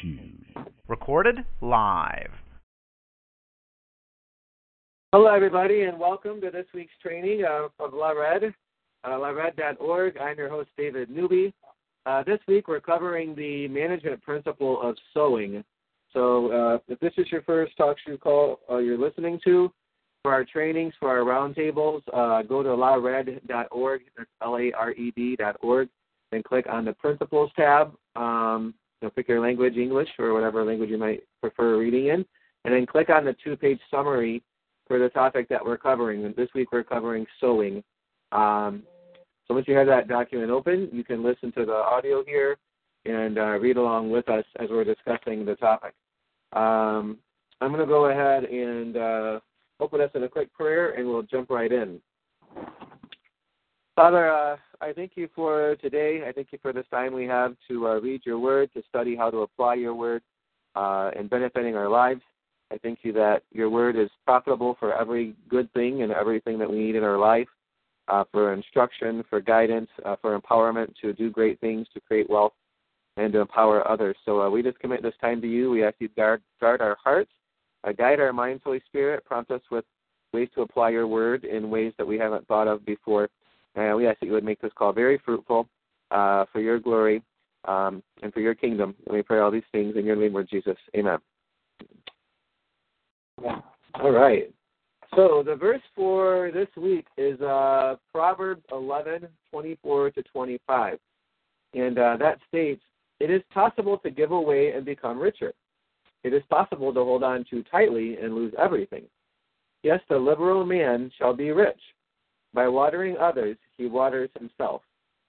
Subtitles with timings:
[0.00, 0.64] shoes.
[0.88, 2.30] Recorded live.
[5.12, 8.52] Hello, everybody, and welcome to this week's training of, of La Red,
[9.04, 10.18] uh, lared.org.
[10.18, 11.54] I'm your host, David Newby.
[12.04, 15.64] Uh, this week, we're covering the management principle of sowing.
[16.12, 19.72] So, uh, if this is your first talk show call uh, you're listening to,
[20.22, 25.88] for our trainings, for our roundtables, uh, go to lared.org, that's L-A-R-E-D.org,
[26.32, 27.94] and click on the Principles tab.
[28.16, 32.24] Um, know, pick your language, English, or whatever language you might prefer reading in,
[32.64, 34.42] and then click on the two-page summary
[34.86, 36.24] for the topic that we're covering.
[36.24, 37.82] And this week we're covering sowing.
[38.32, 38.82] Um,
[39.46, 42.56] so once you have that document open, you can listen to the audio here
[43.04, 45.94] and uh, read along with us as we're discussing the topic.
[46.52, 47.18] Um,
[47.60, 49.40] I'm going to go ahead and uh,
[49.80, 52.00] open us in a quick prayer, and we'll jump right in.
[53.96, 56.22] Father, uh, I thank you for today.
[56.28, 59.16] I thank you for this time we have to uh, read your word, to study
[59.16, 60.22] how to apply your word,
[60.74, 62.20] uh, and benefiting our lives.
[62.70, 66.70] I thank you that your word is profitable for every good thing and everything that
[66.70, 67.48] we need in our life,
[68.08, 72.52] uh, for instruction, for guidance, uh, for empowerment to do great things, to create wealth,
[73.16, 74.16] and to empower others.
[74.26, 75.70] So uh, we just commit this time to you.
[75.70, 77.30] We ask you to guard, guard our hearts
[77.86, 79.24] uh, guide our minds, Holy Spirit.
[79.24, 79.84] Prompt us with
[80.32, 83.28] ways to apply your word in ways that we haven't thought of before.
[83.76, 85.68] And we ask that you would make this call very fruitful
[86.10, 87.22] uh, for your glory
[87.66, 88.94] um, and for your kingdom.
[89.06, 90.76] And we pray all these things in your name, Lord Jesus.
[90.96, 91.18] Amen.
[93.94, 94.52] All right.
[95.14, 100.98] So the verse for this week is uh, Proverbs 11, 24 to 25.
[101.74, 102.82] And uh, that states,
[103.20, 105.52] It is possible to give away and become richer
[106.26, 109.04] it is possible to hold on too tightly and lose everything.
[109.84, 111.78] Yes, the liberal man shall be rich.
[112.56, 114.80] By watering others, he waters himself.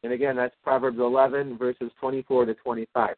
[0.03, 3.15] And again, that's Proverbs 11, verses 24 to 25.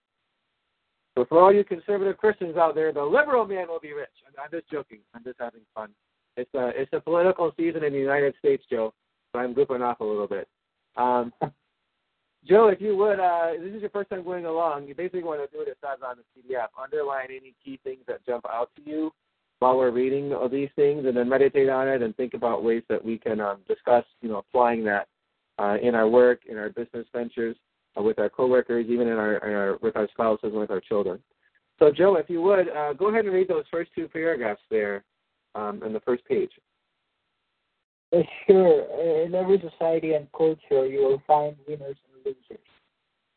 [1.15, 4.09] So for all you conservative Christians out there, the liberal man will be rich.
[4.43, 4.97] I'm just joking.
[5.13, 5.91] I'm just having fun.
[6.37, 8.93] It's a it's a political season in the United States, Joe.
[9.31, 10.47] So I'm goofing off a little bit.
[10.97, 11.31] Um,
[12.47, 14.87] Joe, if you would, uh, this is your first time going along.
[14.87, 16.67] You basically want to do it as on the PDF.
[16.81, 19.11] Underline any key things that jump out to you
[19.59, 22.83] while we're reading all these things, and then meditate on it and think about ways
[22.89, 25.07] that we can um, discuss, you know, applying that
[25.57, 27.55] uh, in our work, in our business ventures,
[27.97, 30.79] uh, with our coworkers, even in our, in our, with our spouses and with our
[30.79, 31.19] children.
[31.79, 35.03] So, Joe, if you would, uh, go ahead and read those first two paragraphs there
[35.55, 36.51] um, on the first page.
[38.47, 39.25] Sure.
[39.25, 42.65] In every society and culture, you will find winners and losers.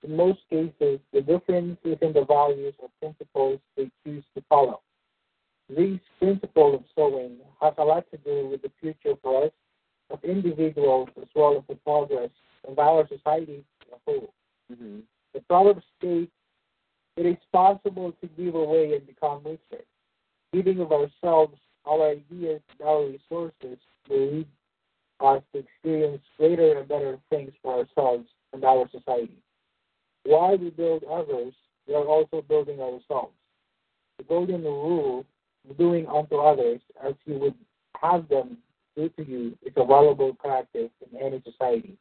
[0.03, 4.81] In most cases, the difference is in the values or principles they choose to follow.
[5.77, 9.53] These principles of sowing has a lot to do with the future for us
[10.11, 12.31] of individuals as well as the progress
[12.69, 14.35] of our society as a whole.
[14.71, 15.01] Mm-hmm.
[15.35, 16.31] The Proverbs state
[17.17, 19.85] it is possible to give away and become richer.
[20.53, 23.79] Giving of ourselves, our ideas, and our resources
[24.09, 24.47] will lead
[25.21, 29.37] us to experience greater and better things for ourselves and our society.
[30.25, 31.55] While we build others,
[31.87, 33.35] we are also building ourselves.
[34.19, 35.25] The golden rule,
[35.73, 37.55] doing unto others as you would
[38.01, 38.59] have them
[38.97, 41.97] do to you, is a valuable practice in any society.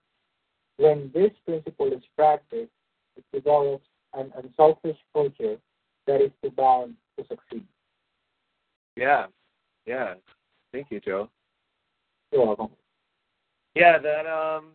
[0.78, 2.72] When this principle is practiced,
[3.16, 5.58] it develops an unselfish culture
[6.08, 7.66] that is to bound to succeed.
[8.96, 9.28] Yeah,
[9.86, 10.16] yeah.
[10.72, 11.30] Thank you, Joe.
[12.32, 12.70] You're welcome.
[13.76, 14.72] Yeah, that um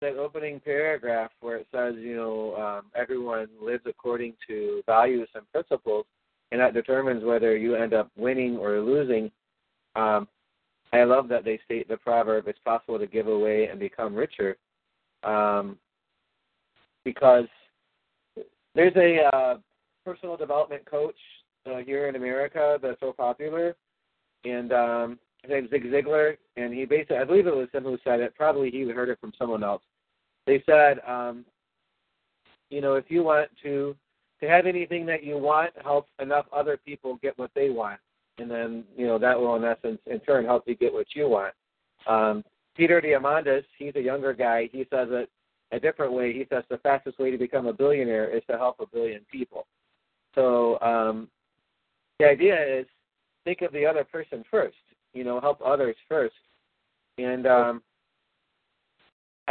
[0.00, 5.50] that opening paragraph where it says, you know, um, everyone lives according to values and
[5.52, 6.04] principles,
[6.50, 9.30] and that determines whether you end up winning or losing.
[9.96, 10.28] Um,
[10.92, 14.58] I love that they state the proverb: "It's possible to give away and become richer,"
[15.24, 15.78] um,
[17.04, 17.46] because
[18.74, 19.54] there's a uh,
[20.04, 21.16] personal development coach
[21.64, 23.74] uh, here in America that's so popular,
[24.44, 27.96] and um, his name's Zig Ziglar, and he basically, I believe it was him who
[28.04, 28.34] said it.
[28.36, 29.82] Probably he heard it from someone else
[30.46, 31.44] they said, um,
[32.70, 33.94] you know, if you want to
[34.42, 38.00] to have anything that you want, help enough other people get what they want,
[38.38, 41.28] and then you know that will in essence in turn help you get what you
[41.28, 41.54] want.
[42.08, 42.44] Um,
[42.76, 44.68] Peter Diamandis, he's a younger guy.
[44.72, 45.30] He says it
[45.70, 46.32] a different way.
[46.32, 49.66] He says the fastest way to become a billionaire is to help a billion people.
[50.34, 51.28] So um,
[52.18, 52.86] the idea is
[53.44, 54.76] think of the other person first.
[55.14, 56.34] You know, help others first,
[57.16, 57.82] and um,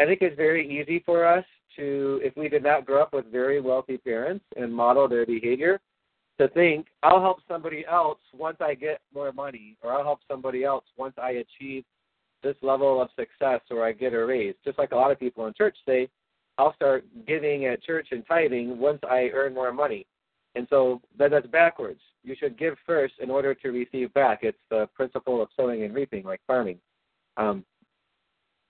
[0.01, 1.45] I think it's very easy for us
[1.75, 5.79] to, if we did not grow up with very wealthy parents and model their behavior,
[6.39, 10.63] to think, I'll help somebody else once I get more money, or I'll help somebody
[10.63, 11.83] else once I achieve
[12.41, 14.55] this level of success or I get a raise.
[14.65, 16.09] Just like a lot of people in church say,
[16.57, 20.07] I'll start giving at church and tithing once I earn more money.
[20.55, 21.99] And so that, that's backwards.
[22.23, 24.39] You should give first in order to receive back.
[24.41, 26.79] It's the principle of sowing and reaping, like farming.
[27.37, 27.63] Um,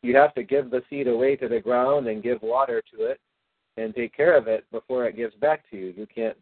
[0.03, 3.19] you have to give the seed away to the ground and give water to it
[3.77, 5.93] and take care of it before it gives back to you.
[5.95, 6.37] You can't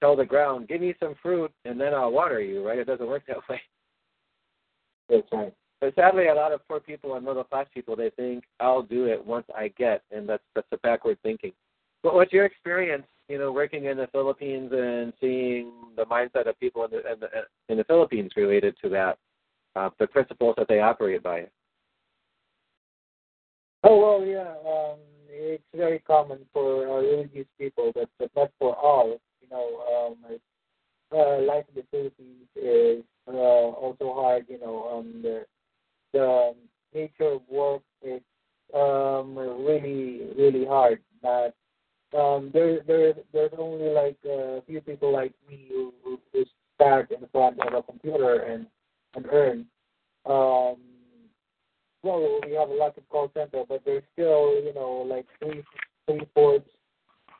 [0.00, 2.78] tell the ground, give me some fruit and then I'll water you, right?
[2.78, 3.60] It doesn't work that way.
[5.08, 5.54] That's right.
[5.80, 9.06] But sadly, a lot of poor people and middle class people, they think I'll do
[9.06, 11.52] it once I get, and that's that's a backward thinking.
[12.02, 16.58] But what's your experience, you know, working in the Philippines and seeing the mindset of
[16.60, 17.28] people in the in the,
[17.68, 19.18] in the Philippines related to that,
[19.76, 21.46] uh, the principles that they operate by?
[23.88, 24.54] Oh well, yeah.
[24.68, 24.98] Um,
[25.28, 29.16] it's very common for uh, religious people, but, but not for all.
[29.40, 30.38] You know, um,
[31.12, 34.46] uh, life in the Philippines is uh, also hard.
[34.48, 35.46] You know, um, the
[36.12, 36.54] the
[36.94, 38.22] nature of work is
[38.74, 41.00] um, really really hard.
[41.22, 41.54] But
[42.18, 46.44] um, there there there's only like a few people like me who, who, who
[46.74, 48.66] start in front of a computer and
[49.14, 49.66] and earn.
[50.24, 50.78] Um,
[52.06, 55.62] well, we have a lot of call center, but there's still, you know, like three,
[56.06, 56.68] three fourths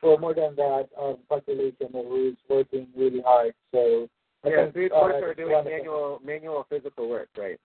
[0.02, 3.54] or more than that of population who is working really hard.
[3.72, 4.08] So
[4.44, 7.58] I yeah, think, three uh, are doing manual manual physical work, right?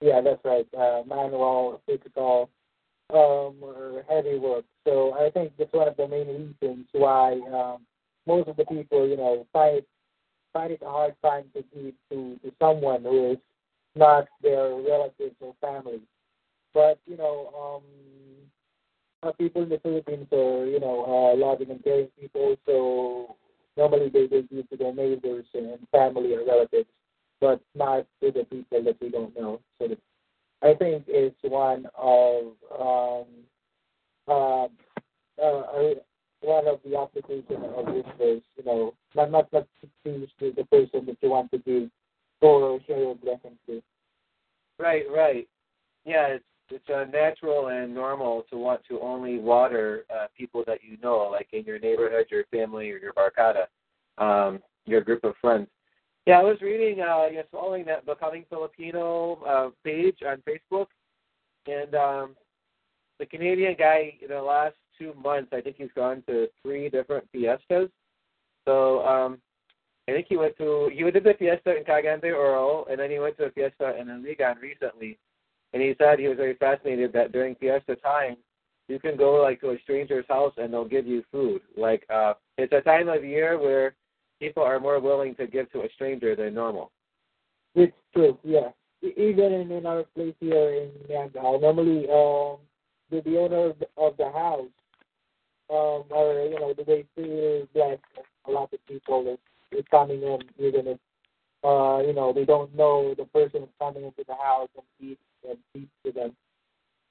[0.00, 0.66] Yeah, that's right.
[0.76, 2.50] Uh, manual, physical,
[3.10, 4.64] um, or heavy work.
[4.86, 7.82] So I think that's one of the main reasons why um,
[8.26, 9.82] most of the people, you know, find
[10.52, 13.38] find it a hard time to give to to someone who is
[13.94, 16.00] not their relatives or family.
[16.76, 17.82] But you know,
[19.24, 23.34] um, people in the Philippines are you know uh, loving and caring people, so
[23.78, 26.90] normally they they give to their neighbors and family or relatives,
[27.40, 29.58] but not to the people that we don't know.
[29.78, 29.96] So
[30.62, 33.24] I think it's one of um,
[34.28, 34.64] uh,
[35.42, 35.94] uh,
[36.42, 38.42] one of the application of this verse.
[38.58, 41.90] You know, not not not to choose the, the person that you want to give
[42.42, 43.82] or share your blessings to.
[44.78, 45.48] Right, right.
[46.04, 50.80] Yeah, it's it's uh, natural and normal to want to only water uh, people that
[50.82, 53.66] you know, like in your neighborhood, your family, or your barkada,
[54.18, 55.68] um, your group of friends.
[56.26, 60.86] Yeah, I was reading, uh, you know, following that Becoming Filipino uh, page on Facebook,
[61.66, 62.36] and um,
[63.18, 67.28] the Canadian guy in the last two months, I think he's gone to three different
[67.32, 67.88] fiestas.
[68.64, 69.38] So um,
[70.08, 72.98] I think he went to he went to the fiesta in Cagayan de Oro, and
[72.98, 75.18] then he went to a fiesta in Iligan recently.
[75.72, 78.36] And he said he was very fascinated that during fiesta time,
[78.88, 81.60] you can go like to a stranger's house and they'll give you food.
[81.76, 83.94] Like uh, it's a time of year where
[84.40, 86.92] people are more willing to give to a stranger than normal.
[87.74, 88.70] It's true, yeah.
[89.02, 92.58] Even in, in our place here in Miagao, normally um,
[93.10, 94.66] the, the owner of the, of the house,
[95.68, 98.00] um, or you know, they feel blessed.
[98.46, 99.26] A lot of people
[99.72, 100.98] is, is coming in, even if
[101.64, 105.18] uh, you know they don't know the person is coming into the house and eat
[105.48, 106.36] and speak to them.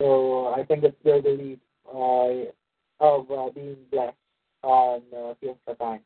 [0.02, 2.52] So I think it's their belief uh,
[3.00, 4.16] of uh, being blessed
[4.64, 6.02] on uh, Fiesta time.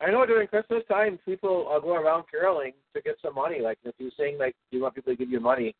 [0.00, 3.60] I know during Christmas time, people uh, go around caroling to get some money.
[3.60, 5.74] Like if you sing, like you want people to give you money,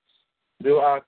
[0.62, 1.00] do uh,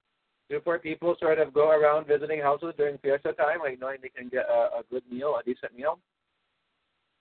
[0.49, 4.09] do poor people sort of go around visiting houses during fiesta time, like knowing they
[4.09, 5.99] can get a, a good meal, a decent meal?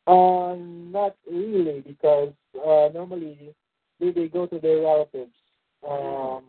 [0.08, 3.54] Um, not really, because uh, normally
[4.00, 5.32] they, they go to their relatives.
[5.88, 6.44] Um,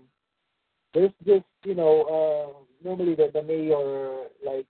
[0.95, 4.67] there's just you know uh, normally the, the mayor like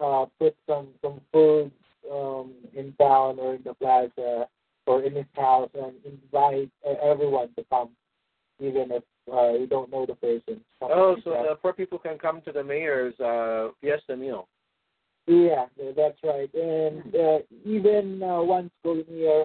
[0.00, 1.70] uh, put some some food
[2.10, 4.46] um, in town or in the plaza
[4.86, 7.90] or in his house and invite uh, everyone to come,
[8.58, 10.60] even if uh, you don't know the person.
[10.80, 11.42] Oh, like so that.
[11.48, 14.48] the poor people can come to the mayor's uh, fiesta meal.
[15.26, 16.52] Yeah, that's right.
[16.54, 19.42] And uh, even uh, once going near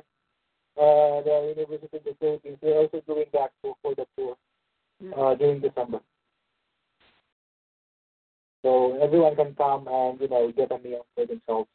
[0.78, 4.38] uh, the University of the Philippines, they're also doing that for, for the poor
[5.12, 6.00] during December.
[8.64, 11.70] So everyone can come and you know get a meal for themselves.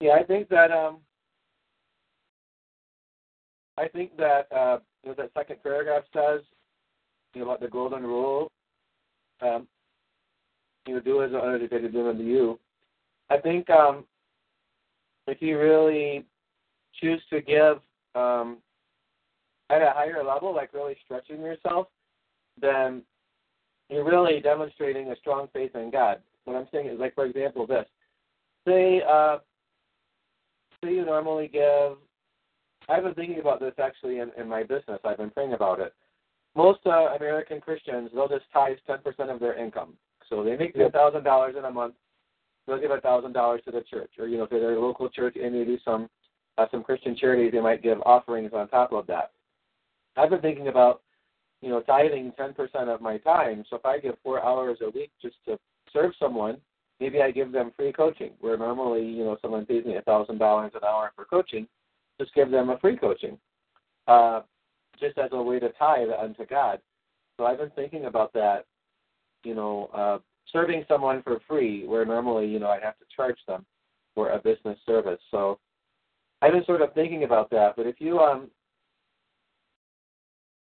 [0.00, 0.98] Yeah, I think that um,
[3.78, 6.42] I think that uh, you know, that second paragraph says
[7.34, 8.50] you know, about the golden rule.
[9.40, 9.66] Um,
[10.86, 12.58] you know, do as others they do unto you.
[13.30, 14.04] I think um,
[15.26, 16.24] if you really
[17.00, 17.78] choose to give
[18.14, 18.58] um,
[19.72, 21.88] at a higher level, like really stretching yourself,
[22.60, 23.02] then
[23.88, 26.18] you're really demonstrating a strong faith in God.
[26.44, 27.86] What I'm saying is, like for example, this.
[28.66, 29.38] Say, uh,
[30.84, 31.96] say you normally give.
[32.88, 35.00] I've been thinking about this actually in, in my business.
[35.04, 35.94] I've been praying about it.
[36.54, 39.94] Most uh, American Christians they'll just tithe 10% of their income.
[40.28, 41.94] So they make thousand dollars in a month.
[42.66, 45.36] They'll give a thousand dollars to the church, or you know, if they're local church
[45.42, 46.08] and they do some
[46.58, 49.32] uh, some Christian charities, they might give offerings on top of that.
[50.16, 51.02] I've been thinking about,
[51.60, 53.64] you know, tithing ten percent of my time.
[53.70, 55.58] So if I give four hours a week just to
[55.92, 56.58] serve someone,
[57.00, 58.32] maybe I give them free coaching.
[58.40, 61.66] Where normally, you know, someone pays me a thousand dollars an hour for coaching,
[62.20, 63.38] just give them a free coaching,
[64.06, 64.42] uh,
[65.00, 66.80] just as a way to tithe unto God.
[67.36, 68.66] So I've been thinking about that,
[69.44, 70.18] you know, uh,
[70.52, 73.64] serving someone for free, where normally, you know, I'd have to charge them
[74.14, 75.20] for a business service.
[75.30, 75.58] So
[76.42, 77.74] I've been sort of thinking about that.
[77.76, 78.50] But if you, um,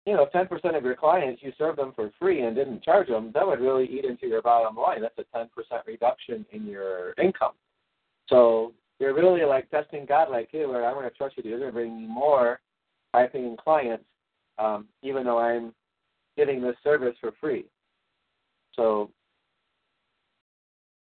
[0.09, 3.31] you know, 10% of your clients, you serve them for free and didn't charge them,
[3.35, 5.03] that would really eat into your bottom line.
[5.03, 5.49] That's a 10%
[5.87, 7.53] reduction in your income.
[8.31, 11.43] So you're really like testing God, like, hey, Lord, I'm going to trust you.
[11.45, 12.59] You're going to bring me more
[13.13, 14.05] high-paying clients,
[14.59, 15.75] um, even though I'm
[16.39, 17.67] getting this service for free.
[18.75, 19.11] So,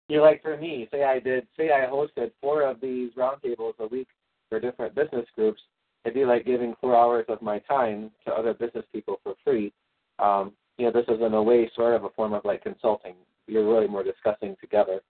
[0.10, 3.88] you like for me, say I did, say I hosted four of these roundtables a
[3.88, 4.08] week
[4.50, 5.62] for different business groups.
[6.08, 9.74] It'd be like giving four hours of my time to other business people for free.
[10.20, 13.16] Um, you know, this is in a way sort of a form of like consulting.
[13.46, 15.02] You're really more discussing together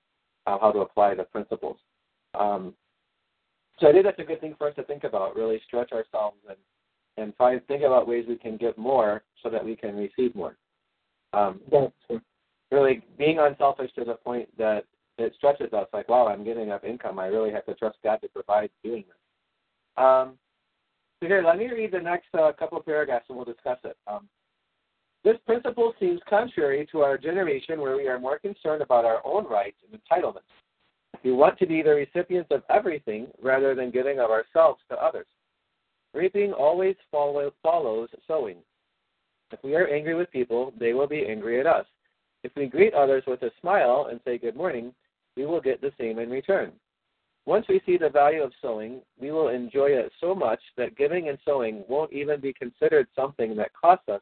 [0.48, 1.78] uh, how to apply the principles.
[2.34, 2.74] Um,
[3.80, 5.36] so I think that's a good thing for us to think about.
[5.36, 6.58] Really stretch ourselves and
[7.18, 10.58] and find think about ways we can give more so that we can receive more.
[11.34, 12.22] Um, That's true.
[12.72, 14.86] really being unselfish to the point that
[15.20, 15.88] it stretches us.
[15.94, 17.20] Like, wow, I'm getting enough income.
[17.20, 20.04] I really have to trust God to provide doing this.
[20.04, 20.40] Um,
[21.22, 23.98] here, let me read the next uh, couple of paragraphs and we'll discuss it.
[24.08, 24.28] Um,
[25.24, 29.46] this principle seems contrary to our generation where we are more concerned about our own
[29.46, 30.42] rights and entitlements.
[31.24, 35.26] We want to be the recipients of everything rather than giving of ourselves to others.
[36.14, 38.58] Reaping always follow, follows sowing.
[39.52, 41.86] If we are angry with people, they will be angry at us.
[42.44, 44.94] If we greet others with a smile and say good morning,
[45.36, 46.72] we will get the same in return.
[47.48, 51.30] Once we see the value of sowing, we will enjoy it so much that giving
[51.30, 54.20] and sowing won't even be considered something that costs us,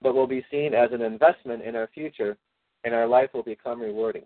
[0.00, 2.36] but will be seen as an investment in our future,
[2.84, 4.22] and our life will become rewarding.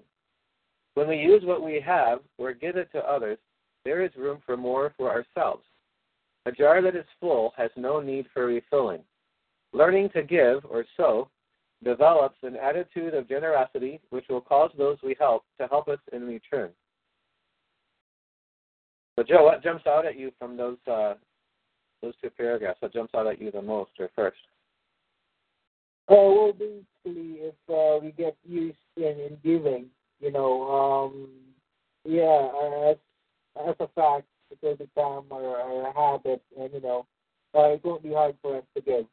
[0.92, 3.38] When we use what we have or give it to others,
[3.86, 5.64] there is room for more for ourselves.
[6.44, 9.00] A jar that is full has no need for refilling.
[9.72, 11.30] Learning to give or sow
[11.82, 16.26] develops an attitude of generosity which will cause those we help to help us in
[16.26, 16.70] return.
[19.16, 21.14] So, Joe, what jumps out at you from those uh,
[22.02, 22.80] those two paragraphs?
[22.80, 24.36] What jumps out at you the most, or first?
[26.08, 29.86] Uh, well, basically, if uh, we get used in, in giving,
[30.20, 31.28] you know, um,
[32.04, 32.96] yeah, as
[33.68, 37.06] as a fact, it will become our, our habit, and you know,
[37.54, 39.06] uh, it won't be hard for us to give.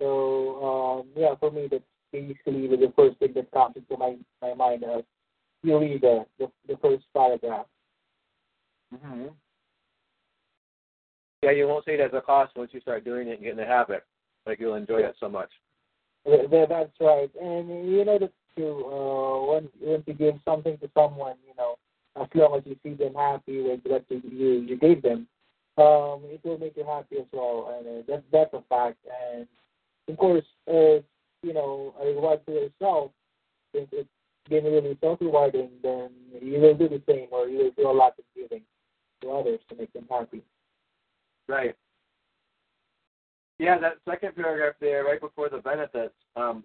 [0.00, 4.16] So, um, yeah, for me, that's basically the, the first thing that comes into my
[4.40, 5.04] my mind as
[5.62, 7.66] you read the the, the first paragraph.
[8.94, 9.26] Mm-hmm.
[11.42, 13.52] Yeah, you won't see it as a cost once you start doing it and get
[13.52, 14.04] in the habit.
[14.46, 15.50] Like you'll enjoy it so much.
[16.26, 18.18] Th- That's right, and you know
[18.56, 18.84] true.
[18.86, 21.76] Uh, when when you give something to someone, you know,
[22.20, 25.26] as long as you see them happy with what you you, you gave them,
[25.76, 28.98] um, it will make you happy as well, and uh, that that's a fact.
[29.32, 29.46] And
[30.08, 31.00] of course, uh,
[31.42, 33.12] you know, a reward for yourself,
[33.74, 34.08] if it's
[34.48, 36.10] been really self-rewarding, then
[36.42, 38.62] you will do the same, or you will do a lot of giving
[39.22, 40.42] to others to make them happy.
[41.48, 41.74] Right.
[43.58, 46.62] Yeah, that second paragraph there, right before the benefits, um,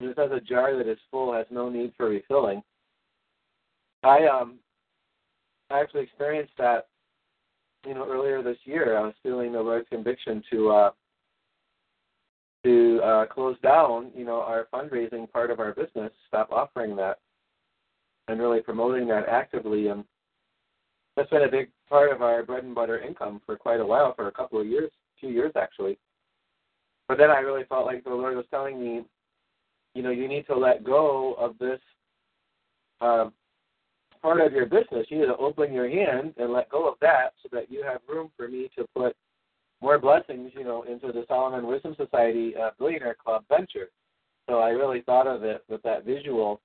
[0.00, 2.62] it says a jar that is full has no need for refilling.
[4.02, 4.58] I um,
[5.70, 6.88] I actually experienced that,
[7.86, 8.96] you know, earlier this year.
[8.96, 10.90] I was feeling the Lord's conviction to uh,
[12.64, 17.18] to uh, close down, you know, our fundraising part of our business, stop offering that,
[18.28, 19.88] and really promoting that actively.
[19.88, 20.04] And
[21.16, 24.14] that's been a big part of our bread and butter income for quite a while,
[24.14, 25.98] for a couple of years, two years actually.
[27.08, 29.04] But then I really felt like the Lord was telling me,
[29.94, 31.80] you know, you need to let go of this
[33.00, 33.30] uh,
[34.20, 35.06] part of your business.
[35.08, 38.00] You need to open your hand and let go of that so that you have
[38.08, 39.16] room for me to put
[39.80, 43.88] more blessings, you know, into the Solomon Wisdom Society uh, Billionaire Club venture.
[44.48, 46.60] So I really thought of it with that visual.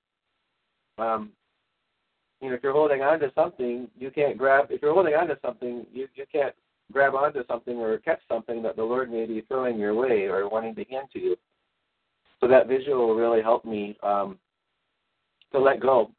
[0.98, 1.30] Um,
[2.42, 4.66] you know, if you're holding on to something, you can't grab.
[4.70, 6.54] If you're holding on to something, you you can't
[6.92, 10.48] grab onto something or catch something that the Lord may be throwing your way or
[10.48, 11.36] wanting to hand to you.
[12.40, 14.38] So that visual really helped me um,
[15.52, 16.10] to let go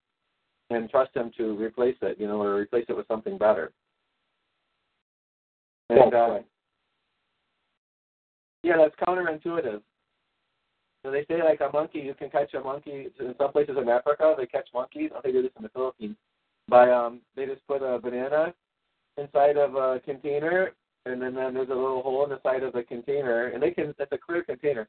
[0.70, 3.74] and trust Him to replace it, you know, or replace it with something better.
[5.90, 6.40] And uh,
[8.64, 9.82] yeah, that's counterintuitive.
[11.04, 13.90] So they say like a monkey, you can catch a monkey in some places in
[13.90, 14.36] Africa.
[14.38, 15.12] They catch monkeys.
[15.16, 16.16] I think they do this in the Philippines.
[16.70, 18.54] By um, they just put a banana
[19.18, 20.72] inside of a container,
[21.06, 23.72] and then, then there's a little hole in the side of the container, and they
[23.72, 23.94] can.
[24.00, 24.88] It's a clear container.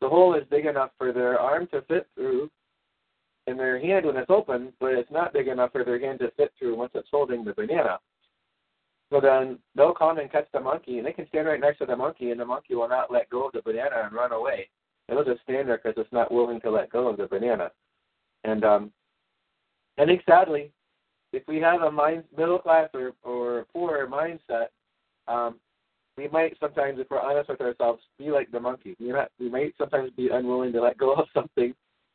[0.00, 2.50] The hole is big enough for their arm to fit through,
[3.46, 6.30] in their hand when it's open, but it's not big enough for their hand to
[6.36, 7.98] fit through once it's holding the banana.
[9.10, 11.86] So then they'll come and catch the monkey, and they can stand right next to
[11.86, 14.68] the monkey, and the monkey will not let go of the banana and run away.
[15.08, 17.70] It'll just stand there because it's not willing to let go of the banana.
[18.44, 18.92] And um,
[19.98, 20.70] I think sadly,
[21.32, 24.68] if we have a mind, middle class or, or poor mindset,
[25.28, 25.56] um,
[26.16, 28.96] we might sometimes, if we're honest with ourselves, be like the monkey.
[29.00, 31.74] We might, we might sometimes be unwilling to let go of something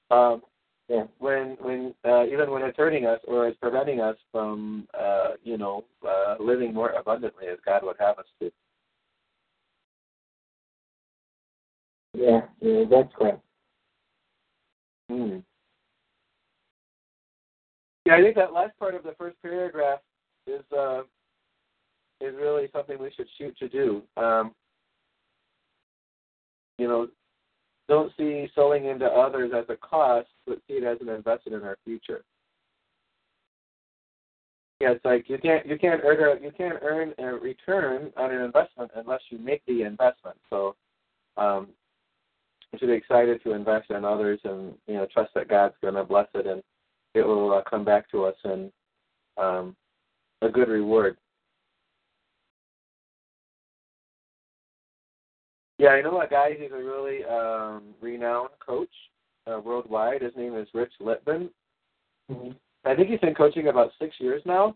[0.10, 0.42] um,
[0.88, 1.04] yeah.
[1.20, 5.58] when when uh, even when it's hurting us or it's preventing us from uh, you
[5.58, 8.52] know uh, living more abundantly as God would have us to.
[12.14, 13.42] Yeah, yeah, that's correct.
[15.10, 15.38] Hmm.
[18.06, 20.00] Yeah, I think that last part of the first paragraph
[20.48, 21.02] is uh,
[22.22, 24.02] is really something we should shoot to do.
[24.18, 24.54] Um,
[26.78, 27.08] you know,
[27.88, 31.68] don't see sowing into others as a cost, but see it as an investment in
[31.68, 32.24] our future.
[34.80, 38.32] Yeah, it's like you can't you can't earn a you can't earn a return on
[38.32, 40.38] an investment unless you make the investment.
[40.50, 40.76] So
[41.36, 41.68] um,
[42.78, 46.04] should be excited to invest in others and you know trust that God's going to
[46.04, 46.62] bless it and
[47.16, 48.72] it will uh, come back to us in
[49.38, 49.76] um,
[50.42, 51.18] a good reward.
[55.80, 58.90] Yeah, I know a guy who's a really um, renowned coach
[59.48, 60.22] uh, worldwide.
[60.22, 61.50] His name is Rich Lippman.
[62.30, 62.52] Mm-hmm.
[62.86, 64.76] I think he's been coaching about six years now.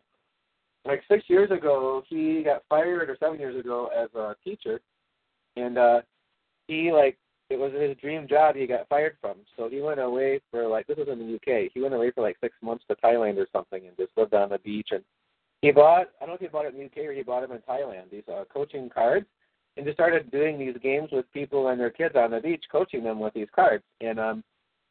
[0.85, 4.81] Like six years ago, he got fired, or seven years ago, as a teacher,
[5.55, 6.01] and uh,
[6.67, 7.17] he like
[7.53, 8.55] it was his dream job.
[8.55, 11.71] He got fired from, so he went away for like this was in the UK.
[11.73, 14.49] He went away for like six months to Thailand or something, and just lived on
[14.49, 14.89] the beach.
[14.91, 15.03] And
[15.61, 17.41] he bought I don't know if he bought it in the UK or he bought
[17.41, 18.09] them in Thailand.
[18.11, 19.27] These uh, coaching cards
[19.77, 23.03] and just started doing these games with people and their kids on the beach, coaching
[23.03, 23.83] them with these cards.
[24.01, 24.43] And um,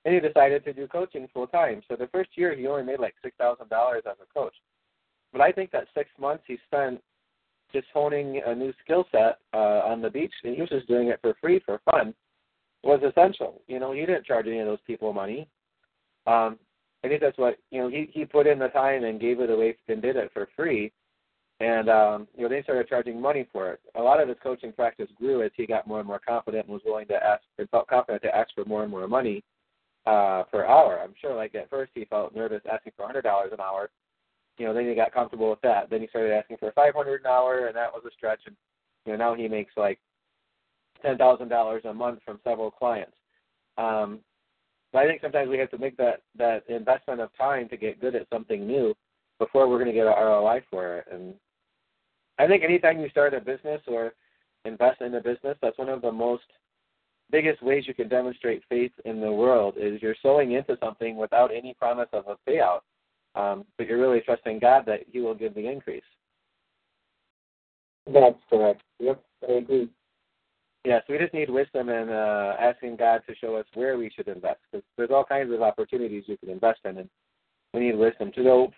[0.05, 1.83] and he decided to do coaching full time.
[1.89, 4.55] So the first year he only made like six thousand dollars as a coach.
[5.33, 7.01] But I think that six months he spent
[7.73, 11.09] just honing a new skill set uh, on the beach, and he was just doing
[11.09, 12.15] it for free for fun,
[12.83, 13.61] was essential.
[13.67, 15.49] You know, he didn't charge any of those people money.
[16.27, 16.59] Um,
[17.05, 17.89] I think that's what you know.
[17.89, 20.93] He he put in the time and gave it away and did it for free
[21.63, 23.81] and um, you know, they started charging money for it.
[23.95, 26.73] A lot of his coaching practice grew as he got more and more confident and
[26.73, 29.45] was willing to ask and felt confident to ask for more and more money
[30.05, 30.99] uh, per hour.
[31.01, 33.91] I'm sure, like at first, he felt nervous asking for hundred dollars an hour.
[34.59, 35.89] You know, then he got comfortable with that.
[35.89, 38.41] Then he started asking for five hundred an hour, and that was a stretch.
[38.47, 38.57] And
[39.07, 40.01] you know, now he makes like
[41.03, 43.17] ten thousand dollars a month from several clients.
[43.79, 44.21] Um,
[44.93, 48.01] but I think sometimes we have to make that that investment of time to get
[48.01, 48.95] good at something new
[49.39, 51.07] before we're going to get an ROI for it.
[51.11, 51.35] And
[52.39, 54.13] I think anytime you start a business or
[54.65, 56.45] invest in a business, that's one of the most
[57.31, 61.51] biggest ways you can demonstrate faith in the world is you're sowing into something without
[61.53, 62.81] any promise of a payout,
[63.35, 66.03] um, but you're really trusting God that He will give the increase.
[68.07, 68.83] That's correct.
[69.01, 69.89] Yep, I agree.
[70.85, 74.11] Yeah, so we just need wisdom and uh, asking God to show us where we
[74.11, 77.09] should invest because there's all kinds of opportunities you can invest in, and
[77.73, 78.73] we need wisdom to know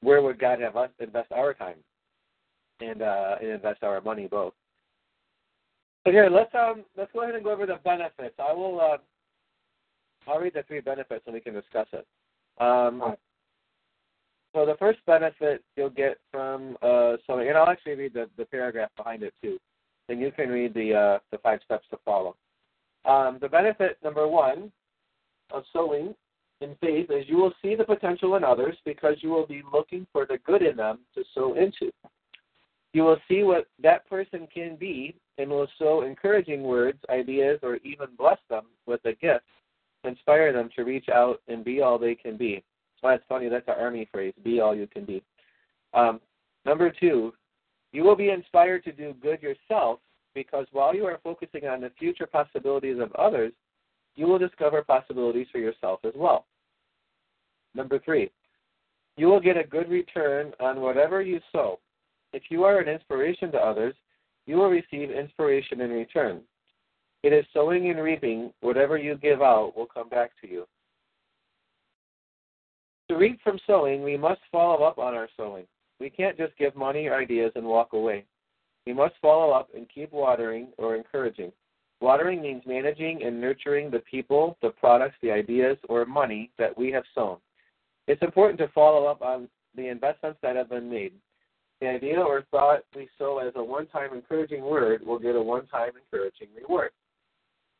[0.00, 1.76] where would God have us invest our time
[2.80, 4.54] and uh, and invest our money both.
[6.04, 8.34] So here, let's um let's go ahead and go over the benefits.
[8.38, 8.98] I will uh,
[10.26, 12.06] I'll read the three benefits and we can discuss it.
[12.58, 13.16] Um,
[14.54, 18.44] so the first benefit you'll get from uh, sowing, and I'll actually read the, the
[18.46, 19.58] paragraph behind it too.
[20.08, 22.36] Then you can read the uh, the five steps to follow.
[23.04, 24.72] Um, the benefit number one
[25.50, 26.14] of sowing
[26.60, 30.06] in faith is you will see the potential in others because you will be looking
[30.12, 31.90] for the good in them to sow into.
[32.92, 37.76] You will see what that person can be and will sow encouraging words, ideas, or
[37.76, 39.44] even bless them with a gift,
[40.04, 42.62] inspire them to reach out and be all they can be.
[43.02, 43.48] That's funny.
[43.48, 45.22] That's an army phrase be all you can be.
[45.92, 46.20] Um,
[46.64, 47.34] number two,
[47.94, 50.00] you will be inspired to do good yourself
[50.34, 53.52] because while you are focusing on the future possibilities of others,
[54.16, 56.44] you will discover possibilities for yourself as well.
[57.72, 58.32] Number three,
[59.16, 61.78] you will get a good return on whatever you sow.
[62.32, 63.94] If you are an inspiration to others,
[64.46, 66.40] you will receive inspiration in return.
[67.22, 68.52] It is sowing and reaping.
[68.60, 70.66] Whatever you give out will come back to you.
[73.08, 75.64] To reap from sowing, we must follow up on our sowing.
[76.00, 78.24] We can't just give money or ideas and walk away.
[78.86, 81.52] We must follow up and keep watering or encouraging.
[82.00, 86.90] Watering means managing and nurturing the people, the products, the ideas, or money that we
[86.92, 87.38] have sown.
[88.06, 91.12] It's important to follow up on the investments that have been made.
[91.80, 95.42] The idea or thought we sow as a one time encouraging word will get a
[95.42, 96.90] one time encouraging reward.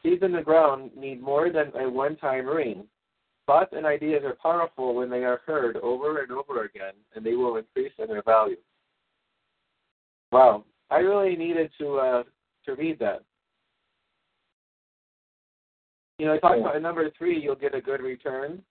[0.03, 2.85] Seeds in the ground need more than a one time rain.
[3.47, 7.35] Thoughts and ideas are powerful when they are heard over and over again, and they
[7.35, 8.57] will increase in their value.
[10.33, 12.23] Wow, I really needed to uh,
[12.65, 13.23] to read that.
[16.19, 18.63] You know, I talked about number three, you'll get a good return,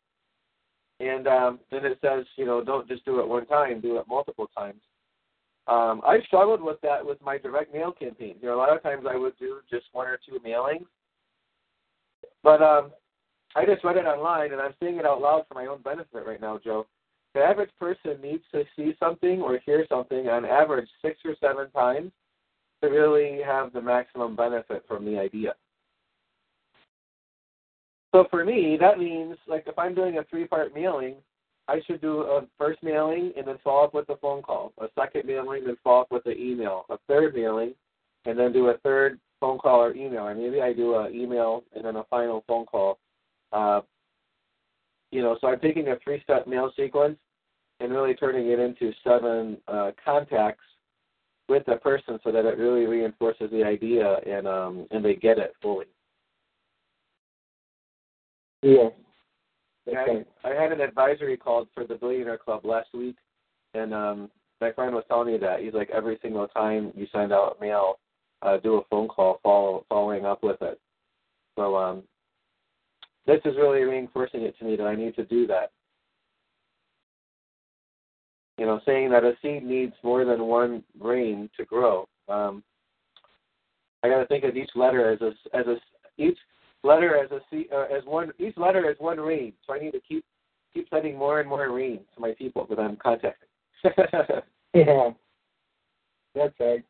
[1.00, 4.08] and um, then it says, you know, don't just do it one time, do it
[4.08, 4.82] multiple times.
[5.68, 8.36] Um, I struggled with that with my direct mail campaign.
[8.42, 10.86] You know, a lot of times I would do just one or two mailings,
[12.44, 12.92] but um,
[13.56, 16.26] I just read it online, and I'm saying it out loud for my own benefit
[16.26, 16.88] right now, Joe.
[17.36, 21.70] The average person needs to see something or hear something on average six or seven
[21.72, 22.12] times
[22.82, 25.54] to really have the maximum benefit from the idea.
[28.14, 31.16] So for me, that means like if I'm doing a three-part mailing,
[31.68, 34.88] I should do a first mailing and then follow up with a phone call, a
[35.00, 37.74] second mailing, and then follow up with an email, a third mailing,
[38.26, 41.64] and then do a third phone call or email, or maybe I do an email
[41.76, 43.00] and then a final phone call.
[43.54, 43.82] Uh,
[45.12, 47.18] you know, so I'm taking a three-step mail sequence
[47.80, 50.64] and really turning it into seven uh, contacts
[51.50, 55.38] with the person, so that it really reinforces the idea and um, and they get
[55.38, 55.86] it fully.
[58.62, 58.94] Yes.
[59.90, 63.18] I, I had an advisory called for the Billionaire Club last week,
[63.74, 67.34] and um, my friend was telling me that he's like every single time you send
[67.34, 68.00] out mail,
[68.42, 70.80] uh, do a phone call follow, following up with it.
[71.58, 72.04] So um,
[73.26, 75.72] this is really reinforcing it to me that I need to do that.
[78.58, 82.08] You know, saying that a seed needs more than one grain to grow.
[82.30, 82.64] Um,
[84.04, 85.78] I got to think of each letter as a as a
[86.18, 86.38] each
[86.84, 89.54] letter as a seed, uh, as one each letter as one rain.
[89.66, 90.24] So I need to keep
[90.74, 93.50] keep sending more and more rain to my people that I'm contacting.
[94.74, 95.10] yeah,
[96.36, 96.84] that's right.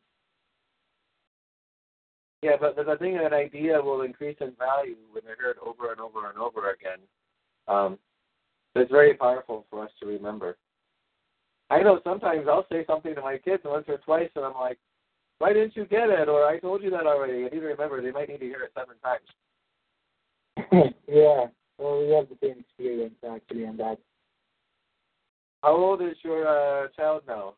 [2.44, 5.98] Yeah, but the thing that idea will increase in value when they're heard over and
[5.98, 6.98] over and over again.
[7.66, 7.98] Um,
[8.74, 10.58] it's very powerful for us to remember.
[11.70, 14.78] I know sometimes I'll say something to my kids once or twice, and I'm like,
[15.38, 18.02] "Why didn't you get it?" Or "I told you that already." I need to remember
[18.02, 19.26] they might need to hear it seven times.
[21.08, 21.46] yeah,
[21.78, 23.98] well, we have the same experience actually on that.
[25.62, 27.54] How old is your uh, child now?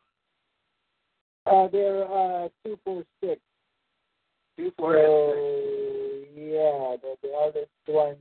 [1.45, 3.41] Uh, they're uh, two, four, six.
[4.57, 5.33] Two, four, so,
[6.35, 8.15] yeah, the, the eldest one,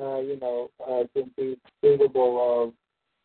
[0.00, 1.02] uh, you know, uh,
[1.36, 2.72] be capable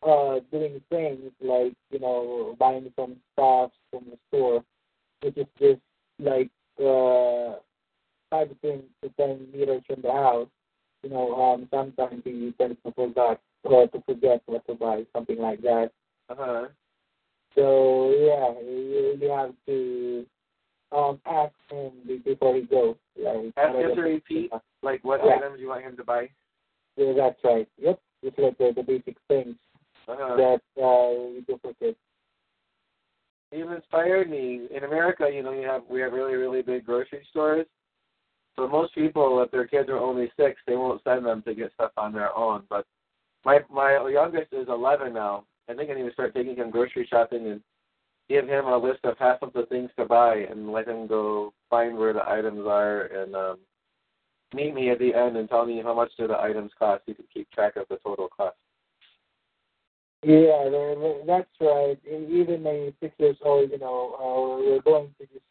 [0.02, 4.64] of uh, doing things like, you know, buying some stuff from the store,
[5.22, 5.80] which is just
[6.18, 6.50] like
[6.80, 7.54] uh,
[8.30, 8.84] five to
[9.16, 10.48] ten meters from the house.
[11.02, 15.38] You know, um, sometimes he tends to forget or to forget what to buy, something
[15.38, 15.90] like that.
[16.28, 16.66] Uh huh.
[17.54, 20.26] So yeah, you, you have to
[20.92, 21.90] um ask him
[22.24, 22.96] before he goes.
[23.16, 24.50] Like, Ask him to repeat,
[24.82, 25.36] like what Yeah.
[25.36, 26.28] items you want him to buy.
[26.96, 27.68] Yeah, that's right.
[27.78, 29.56] Yep, just like the, the basic things
[30.08, 30.36] Uh-huh.
[30.36, 31.96] that uh, we do for kids.
[33.52, 34.66] You've inspired me.
[34.70, 37.66] In America, you know, you have we have really, really big grocery stores.
[38.56, 41.72] So most people, if their kids are only six, they won't send them to get
[41.74, 42.64] stuff on their own.
[42.70, 42.86] But
[43.44, 45.44] my my youngest is 11 now.
[45.68, 47.60] I think I need to start taking him grocery shopping and
[48.28, 51.52] give him a list of half of the things to buy and let him go
[51.70, 53.58] find where the items are and um,
[54.54, 57.02] meet me at the end and tell me how much do the items cost.
[57.06, 58.56] You can keep track of the total cost.
[60.22, 60.68] Yeah,
[61.26, 61.98] that's right.
[62.04, 65.42] Even my years old, you know, uh, we're going to this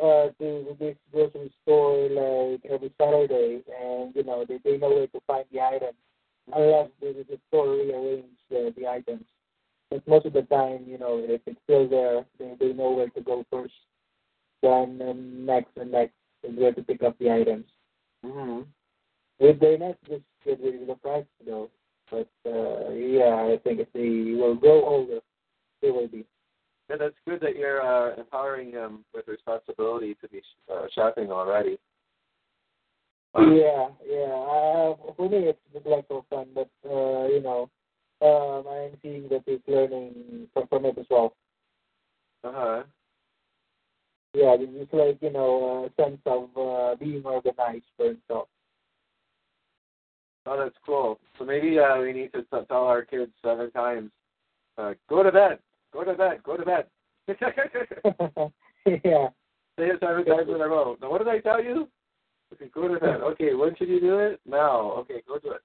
[0.00, 5.06] uh to this grocery store like every Saturday, and you know they they know where
[5.08, 5.98] to find the items
[6.54, 9.24] unless the, the store rearrange the, the items.
[9.90, 13.08] But most of the time, you know, if it's still there, they they know where
[13.08, 13.74] to go first.
[14.62, 17.66] Then and next and next is where to pick up the items.
[18.24, 18.62] Mm-hmm.
[19.40, 21.70] If they're not just of the price though.
[22.10, 25.20] But uh, yeah, I think if they will grow older,
[25.80, 26.26] they will be.
[26.88, 31.78] Yeah, that's good that you're uh, empowering them with responsibility to be uh, shopping already.
[33.38, 34.34] Yeah, yeah.
[34.34, 35.58] Uh, for me, it's
[36.08, 37.70] so fun, but uh, you know,
[38.22, 41.34] um, I'm seeing that he's learning from, from it as well.
[42.44, 42.82] Uh huh.
[44.32, 48.48] Yeah, it's just like you know, a sense of uh, being organized for himself.
[50.46, 51.18] Oh, that's cool.
[51.38, 54.10] So maybe uh, we need to tell our kids seven times,
[54.78, 55.58] uh, go to bed,
[55.92, 56.86] go to bed, go to bed.
[58.86, 59.28] Yeah.
[59.78, 60.96] Say it seven times in a row.
[61.00, 61.86] Now, what did I tell you?
[62.52, 63.20] Okay, go to bed.
[63.20, 64.40] Okay, when should you do it?
[64.46, 64.92] Now.
[64.92, 65.60] Okay, go do it.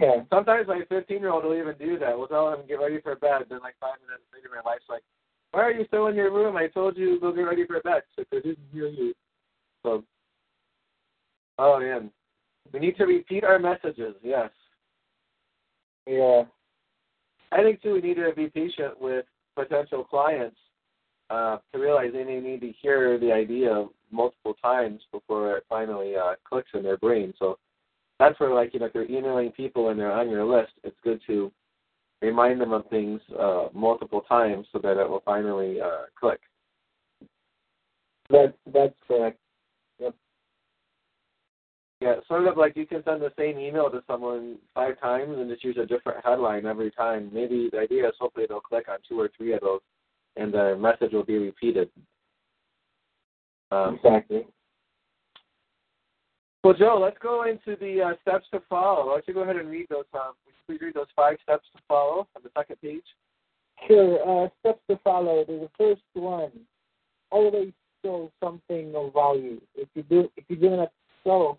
[0.00, 0.24] Yeah.
[0.32, 2.16] Sometimes my 15 year old will even do that.
[2.16, 3.42] We'll tell him get ready for bed.
[3.48, 5.02] Then like five minutes later, my wife's like,
[5.52, 6.56] "Why are you still in your room?
[6.56, 9.14] I told you go get ready for bed." I didn't hear you.
[9.82, 10.02] So,
[11.58, 12.10] oh man,
[12.72, 14.14] we need to repeat our messages.
[14.22, 14.50] Yes,
[16.06, 16.44] Yeah.
[17.52, 17.94] I think too.
[17.94, 20.56] We need to be patient with potential clients
[21.30, 26.16] uh, to realize they may need to hear the idea multiple times before it finally
[26.16, 27.32] uh, clicks in their brain.
[27.38, 27.58] So
[28.18, 30.96] that's where, like, you know, if you're emailing people and they're on your list, it's
[31.02, 31.50] good to
[32.22, 36.40] remind them of things uh, multiple times so that it will finally uh, click.
[38.30, 39.38] That that's correct.
[42.00, 45.48] Yeah, sort of like you can send the same email to someone five times and
[45.48, 47.30] just use a different headline every time.
[47.32, 49.80] Maybe the idea is hopefully they'll click on two or three of those,
[50.36, 51.88] and the message will be repeated.
[53.70, 54.46] Um, Exactly.
[56.64, 59.08] Well, Joe, let's go into the uh, steps to follow.
[59.08, 60.06] Why don't you go ahead and read those?
[60.14, 60.32] Um,
[60.66, 63.04] please read those five steps to follow on the second page.
[63.86, 64.46] Sure.
[64.46, 65.44] Uh, steps to follow.
[65.44, 66.52] The first one:
[67.30, 69.60] always show something of value.
[69.74, 70.90] If you do, if you do not
[71.22, 71.58] show,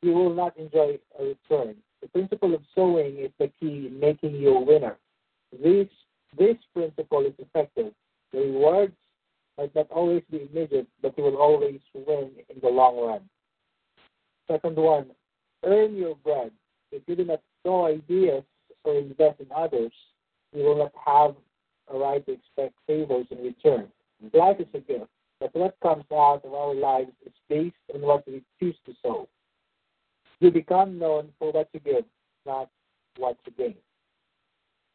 [0.00, 1.74] you will not enjoy a return.
[2.00, 4.96] The principle of sowing is the key in making you a winner.
[5.60, 5.88] This
[6.38, 7.92] this principle is effective.
[8.32, 8.94] The rewards
[9.58, 13.20] might not always be immediate, but you will always win in the long run.
[14.50, 15.06] Second one,
[15.64, 16.50] earn your bread.
[16.92, 18.44] If you do not sow ideas
[18.84, 19.92] or invest in others,
[20.52, 21.34] you will not have
[21.92, 23.88] a right to expect favors in return.
[24.32, 28.26] Life is a gift, but what comes out of our lives is based on what
[28.26, 29.28] we choose to sow.
[30.40, 32.04] You become known for what you give,
[32.46, 32.68] not
[33.16, 33.76] what you gain.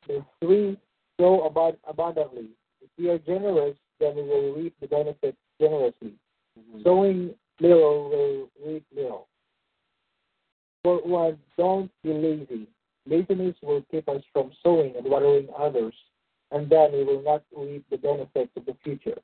[0.08, 0.78] The three,
[1.20, 2.50] sow abund- abundantly.
[2.82, 6.14] If we are generous, then we will reap the benefits generously.
[6.58, 6.84] Mm-hmm.
[6.84, 9.28] Sowing little will reap little.
[10.84, 12.68] For one, don't be lazy.
[13.06, 15.94] Laziness will keep us from sowing and watering others,
[16.52, 19.20] and then we will not reap the benefits of the future.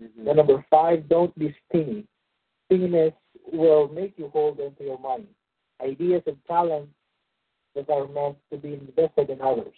[0.00, 0.24] Mhm.
[0.24, 2.06] Then number five, don't be stingy.
[2.66, 3.14] Stinginess
[3.52, 5.28] will make you hold onto your money.
[5.80, 6.92] Ideas and talents
[7.74, 9.74] that are meant to be invested in others.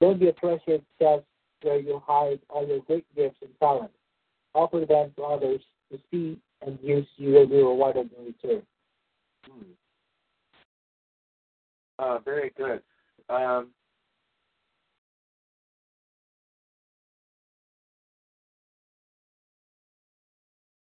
[0.00, 1.24] Don't be a treasured chest
[1.62, 3.94] where you hide all your great gifts and talents.
[4.54, 7.06] Offer them to others to see and use.
[7.16, 8.66] You will be rewarded in return.
[9.46, 9.72] Hmm.
[11.98, 12.82] Uh, very good.
[13.28, 13.68] Um,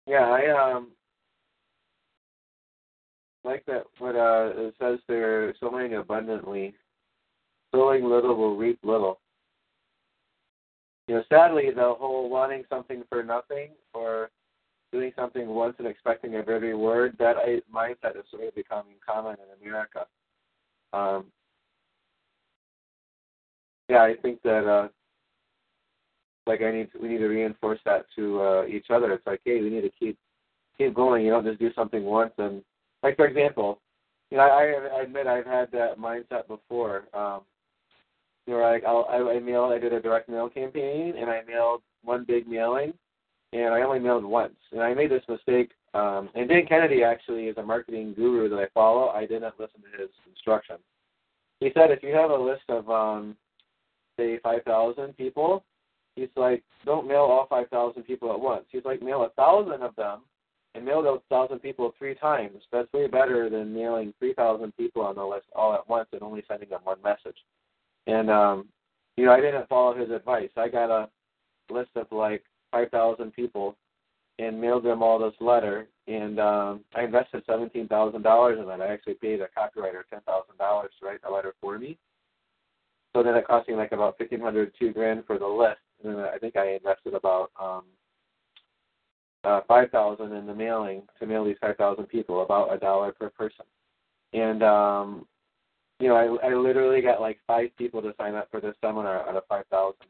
[0.08, 0.89] yeah, I um
[3.43, 3.84] like that.
[3.98, 6.74] What uh, it says there, sowing abundantly,
[7.74, 9.19] sowing little will reap little.
[11.08, 14.30] You know, sadly, the whole wanting something for nothing or
[14.91, 18.95] doing something once and expecting a very word that I, mindset is sort of becoming
[19.06, 20.06] common in America.
[20.93, 21.25] Um,
[23.89, 24.88] yeah, I think that uh,
[26.45, 29.12] like I need to, we need to reinforce that to uh, each other.
[29.13, 30.17] It's like, hey, we need to keep
[30.78, 31.25] keep going.
[31.25, 32.63] You don't just do something once and
[33.04, 33.80] like for example,
[34.30, 37.04] you know, I, I admit I've had that mindset before.
[37.13, 37.41] Um,
[38.45, 41.41] you know, like I'll, I, I mailed, I did a direct mail campaign, and I
[41.47, 42.93] mailed one big mailing,
[43.54, 44.56] and I only mailed once.
[44.71, 45.71] And I made this mistake.
[45.93, 49.10] Um, and Dan Kennedy actually is a marketing guru that I follow.
[49.10, 50.78] I didn't listen to his instruction.
[51.60, 53.36] He said if you have a list of um,
[54.17, 55.63] say five thousand people,
[56.15, 58.65] he's like, don't mail all five thousand people at once.
[58.69, 60.21] He's like, mail a thousand of them,
[60.75, 62.62] and mail those thousand people three times.
[62.71, 66.21] That's way better than mailing three thousand people on the list all at once and
[66.21, 67.38] only sending them one message.
[68.06, 68.67] And um,
[69.17, 70.49] you know, I didn't follow his advice.
[70.56, 71.10] I got a
[71.71, 73.75] list of like five thousand people
[74.39, 78.82] and mailed them all this letter and um I invested seventeen thousand dollars in that.
[78.82, 81.97] I actually paid a copywriter ten thousand dollars to write the letter for me.
[83.15, 85.80] So then it cost me like about fifteen hundred, two grand for the list.
[86.04, 87.84] And then I think I invested about um
[89.43, 93.12] uh five thousand in the mailing to mail these five thousand people, about a dollar
[93.12, 93.65] per person.
[94.34, 95.25] And um
[95.99, 99.28] you know, I I literally got like five people to sign up for this seminar
[99.28, 100.08] out of five thousand.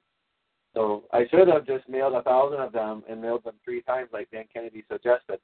[0.75, 4.09] So I should have just mailed a thousand of them and mailed them three times
[4.13, 5.39] like Dan Kennedy suggested.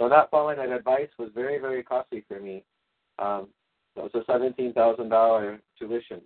[0.00, 2.64] So not following that advice was very, very costly for me.
[3.18, 3.48] Um
[3.96, 6.20] it was a seventeen thousand dollar tuition.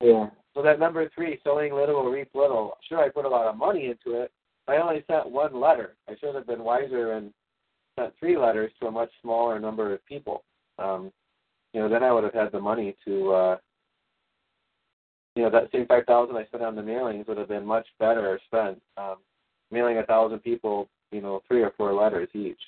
[0.00, 0.30] Yeah.
[0.54, 2.76] So that number three, sowing little will reap little.
[2.88, 4.32] Sure, I put a lot of money into it.
[4.66, 5.96] I only sent one letter.
[6.08, 7.32] I should have been wiser and
[7.98, 10.42] sent three letters to a much smaller number of people.
[10.78, 11.12] Um,
[11.72, 13.56] you know, then I would have had the money to, uh,
[15.40, 17.86] you know, that same five thousand I spent on the mailings would have been much
[17.98, 18.80] better spent.
[18.96, 19.16] Um,
[19.70, 22.60] mailing a thousand people you know, three or four letters each.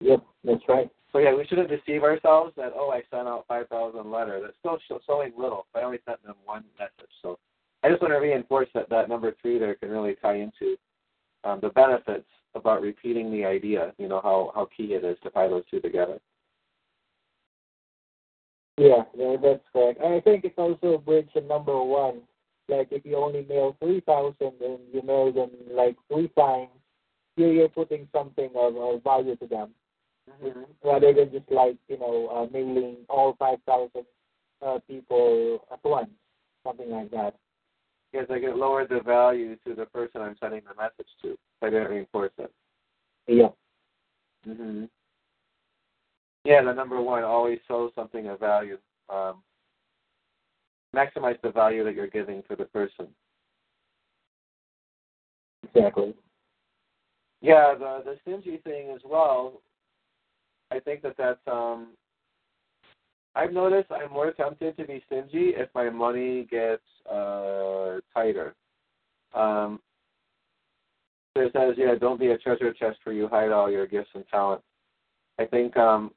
[0.00, 0.90] Yep, that's right.
[1.12, 4.42] So yeah, we shouldn't deceive ourselves that oh I sent out five thousand letters.
[4.44, 5.66] That's still showing little.
[5.74, 7.10] I only sent them one message.
[7.20, 7.38] So
[7.82, 10.76] I just want to reinforce that that number three there can really tie into
[11.44, 13.92] um, the benefits about repeating the idea.
[13.98, 16.18] You know how how key it is to tie those two together.
[18.80, 20.00] Yeah, yeah, that's correct.
[20.00, 22.22] I think it's also a bridge to number one.
[22.66, 26.70] Like if you only mail three thousand and you mail them like three times,
[27.36, 29.70] you're, you're putting something of, of value to them
[30.44, 30.60] Mm-hmm.
[30.88, 34.04] rather than just like you know uh, mailing all five thousand
[34.64, 36.10] uh, people at once,
[36.64, 37.34] something like that.
[38.12, 41.36] Because I get lower the value to the person I'm sending the message to.
[41.62, 42.52] I didn't reinforce it.
[43.26, 43.48] Yeah.
[44.44, 44.84] hmm
[46.44, 48.78] Yeah, the number one always show something of value.
[49.08, 49.42] Um,
[50.94, 53.08] maximize the value that you're giving to the person.
[55.62, 56.14] Exactly.
[57.42, 59.60] Yeah, the the stingy thing as well.
[60.70, 61.88] I think that that's um.
[63.36, 68.54] I've noticed I'm more tempted to be stingy if my money gets uh tighter.
[69.34, 69.80] Um.
[71.36, 74.10] So it says, yeah, don't be a treasure chest where you hide all your gifts
[74.14, 74.64] and talents.
[75.38, 76.12] I think um.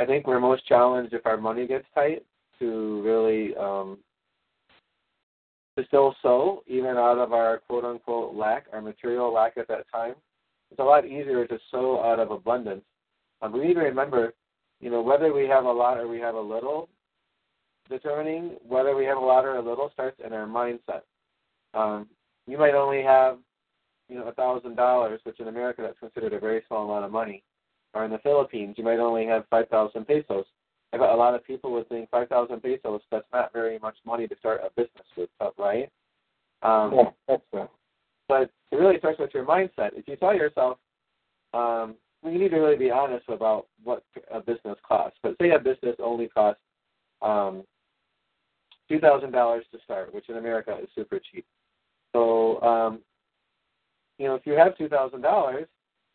[0.00, 2.24] I think we're most challenged if our money gets tight
[2.58, 3.98] to really um
[5.76, 9.84] to still sow even out of our quote unquote lack, our material lack at that
[9.92, 10.14] time.
[10.70, 12.82] It's a lot easier to sow out of abundance.
[13.42, 14.32] Um, we need to remember,
[14.80, 16.88] you know, whether we have a lot or we have a little,
[17.90, 21.02] determining whether we have a lot or a little starts in our mindset.
[21.74, 22.08] Um,
[22.46, 23.36] you might only have,
[24.08, 27.12] you know, a thousand dollars, which in America that's considered a very small amount of
[27.12, 27.42] money.
[27.94, 30.44] Or in the Philippines, you might only have five thousand pesos.
[30.92, 33.96] I bet a lot of people would think five thousand pesos that's not very much
[34.06, 35.88] money to start a business with, right?
[36.62, 37.68] Um, Yeah, that's right.
[38.28, 39.90] but it really starts with your mindset.
[39.94, 40.78] If you tell yourself,
[41.54, 45.18] um, you need to really be honest about what a business costs.
[45.22, 46.60] But say a business only costs
[47.22, 47.64] um,
[48.88, 51.46] two thousand dollars to start, which in America is super cheap.
[52.12, 53.00] So, um,
[54.18, 55.66] you know, if you have two thousand dollars,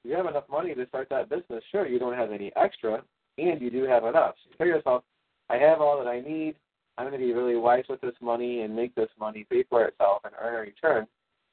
[0.06, 1.64] you have enough money to start that business.
[1.72, 3.04] Sure, you don't have any extra,
[3.38, 4.36] and you do have enough.
[4.44, 5.04] So you tell yourself,
[5.50, 6.56] I have all that I need.
[6.98, 9.86] I'm going to be really wise with this money and make this money pay for
[9.86, 11.08] itself and earn a return.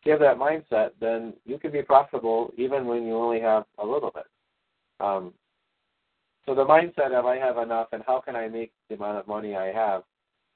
[0.05, 3.87] If have that mindset, then you can be profitable even when you only have a
[3.87, 4.27] little bit.
[5.01, 5.33] Um,
[6.45, 9.29] so the mindset of I have enough and how can I make the amount of
[9.29, 10.03] money I have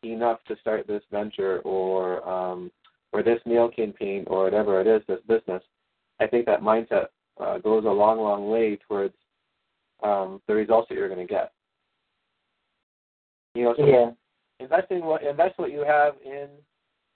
[0.03, 2.73] enough to start this venture or um,
[3.13, 5.63] or this mail campaign or whatever it is, this business,
[6.21, 7.07] I think that mindset
[7.41, 9.15] uh, goes a long, long way towards
[10.03, 11.53] um, the results that you're going to get.
[13.55, 14.11] You know, so Yeah.
[14.61, 16.49] investing what invest what you have in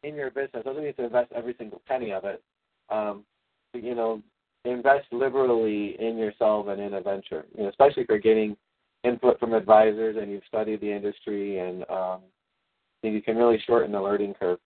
[0.02, 0.64] in your business.
[0.64, 2.42] Doesn't mean to invest every single penny of it.
[2.88, 3.24] Um,
[3.72, 4.22] but, you know,
[4.64, 7.44] invest liberally in yourself and in a venture.
[7.56, 8.56] You know, especially if you're getting
[9.04, 12.20] input from advisors and you've studied the industry and um,
[13.02, 14.58] you can really shorten the learning curve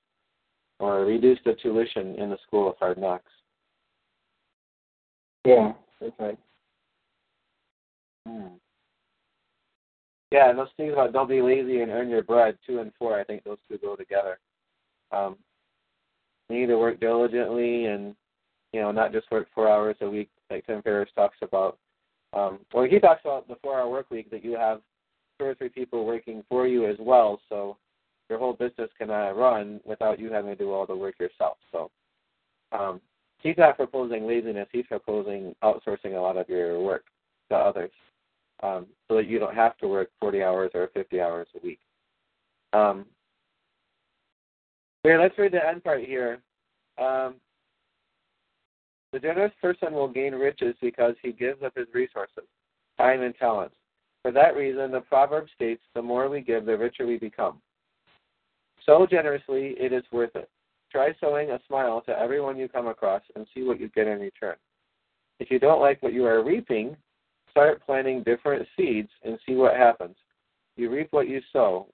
[0.81, 3.31] or reduce the tuition in the school of hard knocks.
[5.45, 6.39] Yeah, that's right.
[8.27, 8.55] Hmm.
[10.33, 13.19] Yeah, and those things about don't be lazy and earn your bread, two and four,
[13.19, 14.39] I think those two go together.
[15.13, 15.37] Um,
[16.49, 18.17] you need to work diligently and,
[18.73, 21.79] you know, not just work four hours a week like Tim Ferriss talks about.
[22.33, 24.81] Um, well, he talks about the four hour work week that you have
[25.39, 27.77] two or three people working for you as well, so
[28.29, 31.59] your whole business can uh, run without you having to do all the work yourself.
[31.71, 31.91] So
[32.73, 33.01] um,
[33.45, 37.05] he's not proposing laziness, he's proposing outsourcing a lot of your work
[37.51, 37.93] to others
[38.63, 41.79] um, so that you don't have to work 40 hours or 50 hours a week.
[42.73, 43.07] Um,
[45.05, 46.41] here, let's read the end part here.
[46.99, 47.37] Um,
[49.13, 52.45] the generous person will gain riches because he gives up his resources,
[52.99, 53.77] time and talents.
[54.23, 57.61] For that reason, the proverb states, the more we give, the richer we become.
[58.87, 60.49] So generously, it is worth it.
[60.95, 64.21] Try sowing a smile to everyone you come across and see what you get in
[64.21, 64.55] return.
[65.41, 66.97] If you don't like what you are reaping,
[67.51, 70.15] start planting different seeds and see what happens.
[70.77, 71.89] You reap what you sow.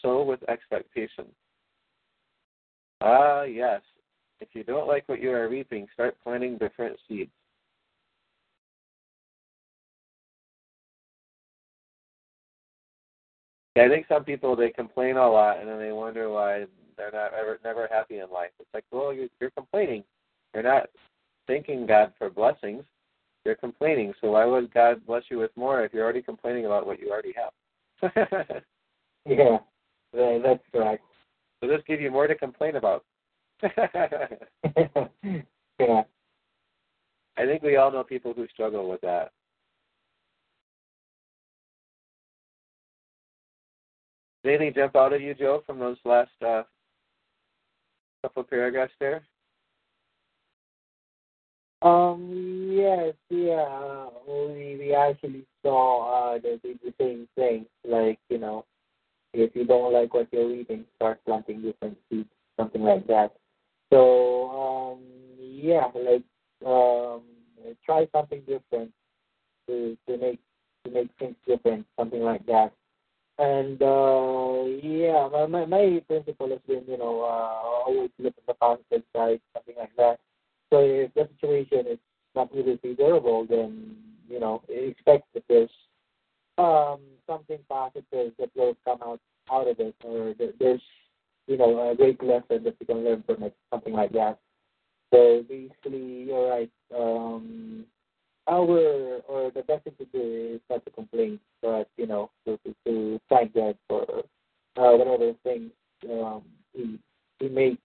[0.00, 1.26] Sow with expectation.
[3.02, 3.82] Ah, yes.
[4.40, 7.30] If you don't like what you are reaping, start planting different seeds.
[13.76, 16.64] I think some people they complain a lot and then they wonder why
[17.00, 18.50] they're not ever never happy in life.
[18.60, 20.04] It's like, well, you're, you're complaining.
[20.52, 20.90] You're not
[21.46, 22.84] thanking God for blessings.
[23.44, 24.12] You're complaining.
[24.20, 27.10] So why would God bless you with more if you're already complaining about what you
[27.10, 28.62] already have?
[29.26, 29.58] Yeah,
[30.14, 31.04] that, that's correct.
[31.60, 33.04] so this give you more to complain about.
[33.62, 33.76] yeah.
[37.36, 39.32] I think we all know people who struggle with that.
[44.42, 46.62] Did anything jump out at you, Joe, from those last uh,
[48.22, 49.22] couple paragraphs there?
[51.82, 52.68] Um.
[52.70, 53.14] Yes.
[53.30, 54.06] Yeah.
[54.28, 57.66] We we actually saw uh the the same thing.
[57.84, 58.66] Like you know,
[59.32, 63.32] if you don't like what you're reading, start planting different seeds, something like that.
[63.90, 64.98] So um
[65.38, 66.22] yeah, like
[66.66, 67.22] um
[67.84, 68.92] try something different
[69.66, 70.40] to to make
[70.84, 72.72] to make things different, something like that.
[73.40, 78.46] And uh yeah, my my, my principle has been, you know, uh always look at
[78.46, 80.20] the positive side, something like that.
[80.70, 81.98] So if the situation is
[82.34, 83.96] not really favorable, then
[84.28, 85.70] you know expect that there's
[86.58, 89.20] um, something positive that will come out
[89.50, 90.82] out of it, or there's
[91.46, 94.38] you know a great lesson that you can learn from it, something like that.
[95.12, 96.70] So basically, you're right.
[96.96, 97.84] Um,
[98.50, 102.58] our or the best thing to do is not to complain, but you know to
[102.58, 104.02] to, to thank God for
[104.76, 105.70] uh, whatever things
[106.10, 106.42] um,
[106.74, 106.98] he
[107.38, 107.78] he made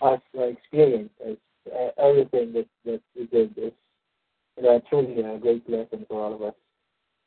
[0.00, 1.36] us uh, experience as
[1.72, 3.72] uh, everything that that we did is
[4.56, 6.54] you know, truly a great blessing for all of us.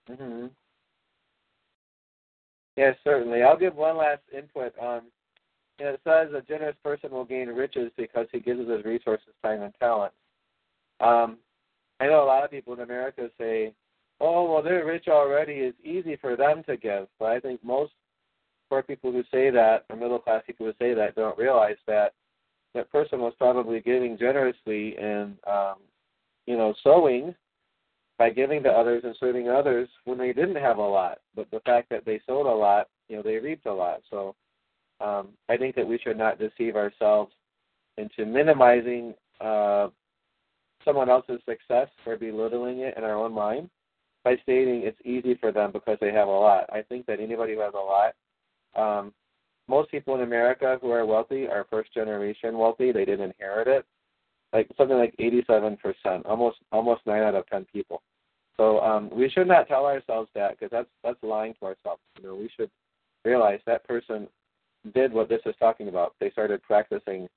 [0.09, 0.47] Mm-hmm.
[2.77, 3.41] Yes, certainly.
[3.41, 5.03] I'll give one last input on.
[5.79, 9.27] You know, it says a generous person will gain riches because he gives his resources,
[9.43, 10.13] time, and talent.
[10.99, 11.37] Um,
[11.99, 13.73] I know a lot of people in America say,
[14.19, 15.53] "Oh, well, they're rich already.
[15.53, 17.93] It's easy for them to give." But I think most
[18.69, 22.13] poor people who say that, or middle class people who say that, don't realize that
[22.73, 25.75] that person was probably giving generously and um,
[26.45, 27.33] you know sowing
[28.17, 31.19] by giving to others and serving others when they didn't have a lot.
[31.35, 34.01] But the fact that they sowed a lot, you know, they reaped a lot.
[34.09, 34.35] So
[35.01, 37.33] um, I think that we should not deceive ourselves
[37.97, 39.89] into minimizing uh,
[40.85, 43.69] someone else's success or belittling it in our own mind
[44.23, 46.65] by stating it's easy for them because they have a lot.
[46.71, 48.13] I think that anybody who has a lot,
[48.75, 49.13] um,
[49.67, 52.91] most people in America who are wealthy are first generation wealthy.
[52.91, 53.85] They didn't inherit it.
[54.53, 58.01] Like something like 87%, almost almost nine out of ten people.
[58.57, 62.01] So um, we should not tell ourselves that because that's that's lying to ourselves.
[62.17, 62.69] You know, we should
[63.25, 64.27] realize that person
[64.93, 66.13] did what this is talking about.
[66.19, 67.27] They started practicing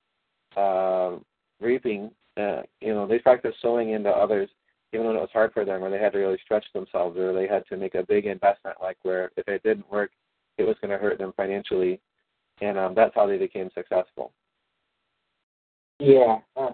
[0.57, 1.17] uh,
[1.61, 2.11] reaping.
[2.37, 4.49] Uh, you know, they practiced sowing into others
[4.93, 7.35] even when it was hard for them, or they had to really stretch themselves, or
[7.35, 10.11] they had to make a big investment, like where if it didn't work,
[10.57, 12.01] it was going to hurt them financially
[12.61, 14.33] and um, that's how they became successful.
[15.99, 16.71] Yeah, uh,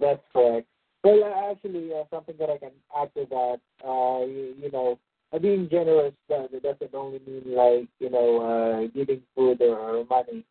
[0.00, 0.66] that's correct.
[1.04, 4.98] Well, uh, actually, uh, something that I can add to that, uh, you, you know,
[5.32, 10.04] uh, being generous uh, doesn't only mean like you know uh, giving food or, or
[10.06, 10.44] money.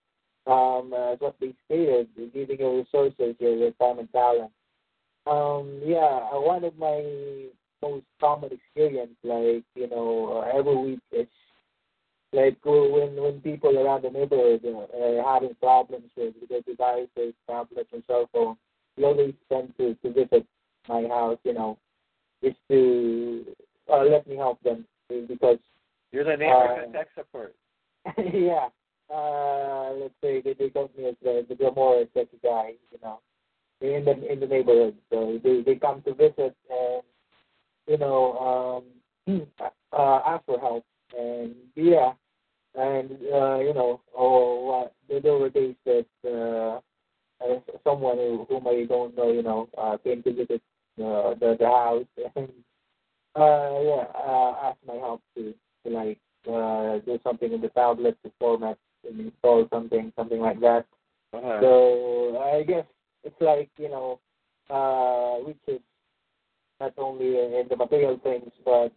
[0.48, 4.52] Um, as what they stated, giving your resources, your, your time and talent.
[5.26, 7.48] Um, yeah, uh, one of my
[7.82, 11.28] most common experience, like you know, uh, every week is
[12.32, 17.90] like when when people around the neighborhood uh, are having problems with their devices, tablets,
[17.92, 18.58] and cell phones,
[18.96, 20.46] they always tend to to visit
[20.88, 21.78] my house, you know,
[22.44, 23.46] just to
[23.92, 24.86] uh, let me help them
[25.28, 25.60] because
[26.12, 27.54] you're the neighborhood uh, tech support.
[28.34, 28.68] yeah,
[29.14, 33.20] uh, let's say they they call me as the the more tech guy, you know,
[33.82, 34.96] in the in the neighborhood.
[35.12, 37.04] So they they come to visit and
[37.88, 38.84] you know
[39.28, 39.42] um
[39.92, 40.86] uh, ask for help
[41.18, 42.14] and yeah,
[42.76, 46.80] and uh, you know, oh, uh, there were days that uh,
[47.44, 50.62] uh, someone who, whom I don't know, you know, uh, came to visit
[51.00, 52.06] uh, the the house
[52.36, 52.50] and
[53.36, 55.54] uh, yeah, uh, asked my help to
[55.86, 58.78] to like uh, do something in the tablet to format
[59.08, 60.86] and install something, something like that.
[61.34, 61.60] Uh-huh.
[61.62, 62.86] So I guess
[63.24, 64.20] it's like you know,
[64.70, 65.82] uh, which is
[66.80, 68.92] not only in the material things, but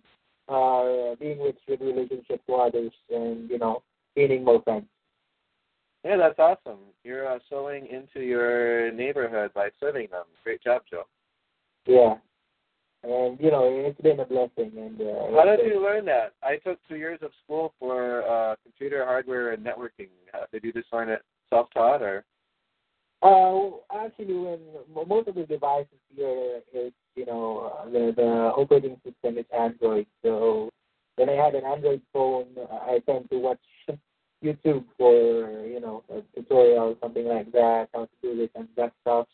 [0.49, 3.83] uh, being rich with relationship to others and, you know,
[4.17, 4.87] gaining more friends.
[6.05, 6.81] Yeah, that's awesome.
[7.05, 10.25] You're uh, sowing into your neighborhood by serving them.
[10.43, 11.05] Great job, Joe.
[11.87, 12.17] Yeah.
[13.03, 14.73] And, you know, it's been a blessing.
[14.77, 16.35] And uh, How did you learn that?
[16.43, 20.09] I took two years of school for uh, computer hardware and networking.
[20.35, 22.25] Uh, did you just learn it self-taught or?
[23.23, 24.59] Uh, actually, when
[25.07, 30.07] most of the devices here is, you know, uh, the the operating system is Android.
[30.23, 30.71] So
[31.17, 33.61] when I had an Android phone, I tend to watch
[34.45, 38.93] YouTube for, you know, a tutorial, something like that, how to do this and that
[39.03, 39.27] stuff.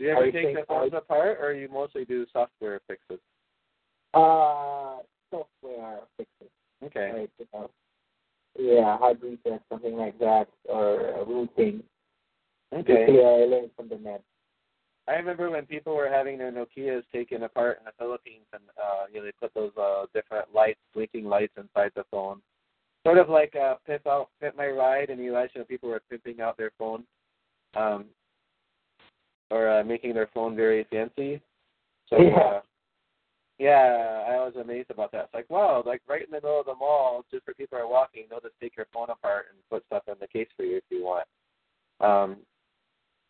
[0.00, 3.20] Do you ever I take the phones apart, or you mostly do software fixes?
[4.14, 4.96] Uh,
[5.30, 6.48] software fixes.
[6.82, 7.10] Okay.
[7.14, 7.70] Right, you know,
[8.58, 11.82] yeah, hard reset, something like that, or rooting.
[12.72, 13.08] Okay.
[13.10, 14.22] Yeah, I learned from the net.
[15.06, 19.04] I remember when people were having their Nokias taken apart in the Philippines, and uh,
[19.12, 22.40] you know they put those uh, different lights, blinking lights inside the phone,
[23.06, 25.10] sort of like uh, pimp out, pimp my ride.
[25.10, 27.04] In the U.S., you know, people were pimping out their phone,
[27.76, 28.06] um,
[29.50, 31.40] or uh, making their phone very fancy.
[32.08, 32.38] So Yeah.
[32.38, 32.60] uh,
[33.58, 35.24] yeah, I was amazed about that.
[35.24, 37.86] It's like wow, like right in the middle of the mall, just for people are
[37.86, 40.78] walking, they'll just take your phone apart and put stuff in the case for you
[40.78, 41.26] if you want.
[42.00, 42.38] Um,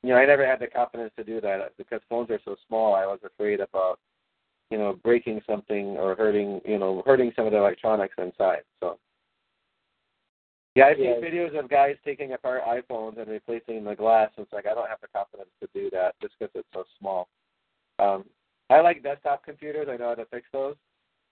[0.03, 2.95] you know, I never had the confidence to do that because phones are so small.
[2.95, 3.99] I was afraid about,
[4.71, 8.63] you know, breaking something or hurting, you know, hurting some of the electronics inside.
[8.81, 8.99] So,
[10.75, 14.31] yeah, I've seen videos of guys taking apart iPhones and replacing the glass.
[14.39, 17.29] It's like I don't have the confidence to do that just because it's so small.
[17.99, 18.25] Um,
[18.71, 19.89] I like desktop computers.
[19.91, 20.77] I know how to fix those,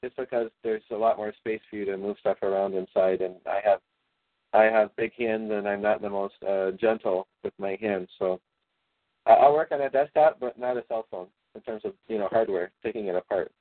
[0.02, 3.36] just because there's a lot more space for you to move stuff around inside, and
[3.46, 3.80] I have
[4.52, 8.40] I have big hands and I'm not the most uh, gentle with my hands, so
[9.26, 12.18] I- I'll work on a desktop, but not a cell phone in terms of you
[12.18, 13.52] know hardware, taking it apart.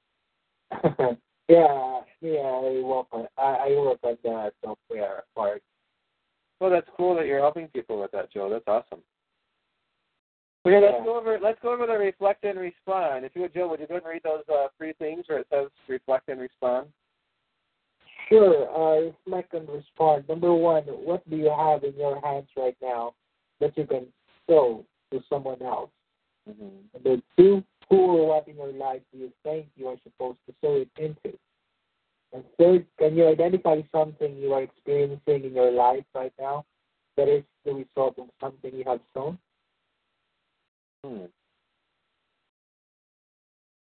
[1.48, 5.62] yeah, yeah, I work on I, I work on the software part.
[6.60, 8.50] Well, that's cool that you're helping people with that, Joe.
[8.50, 9.04] That's awesome.
[10.66, 13.24] Okay, let's go over let's go over the reflect and respond.
[13.24, 15.48] If you would, Joe, would you go and read those uh, three things where it
[15.50, 16.88] says reflect and respond?
[18.28, 20.28] Sure, uh, reflect and respond.
[20.28, 23.14] Number one, what do you have in your hands right now
[23.62, 24.08] that you can
[24.50, 25.90] show to someone else?
[26.50, 27.06] Mm-hmm.
[27.06, 30.56] Number two, who or what in your life do you think you are supposed to
[30.62, 31.38] sow it into?
[32.34, 36.66] And third, can you identify something you are experiencing in your life right now
[37.16, 39.38] that is the result of something you have sown?
[41.04, 41.26] Hmm.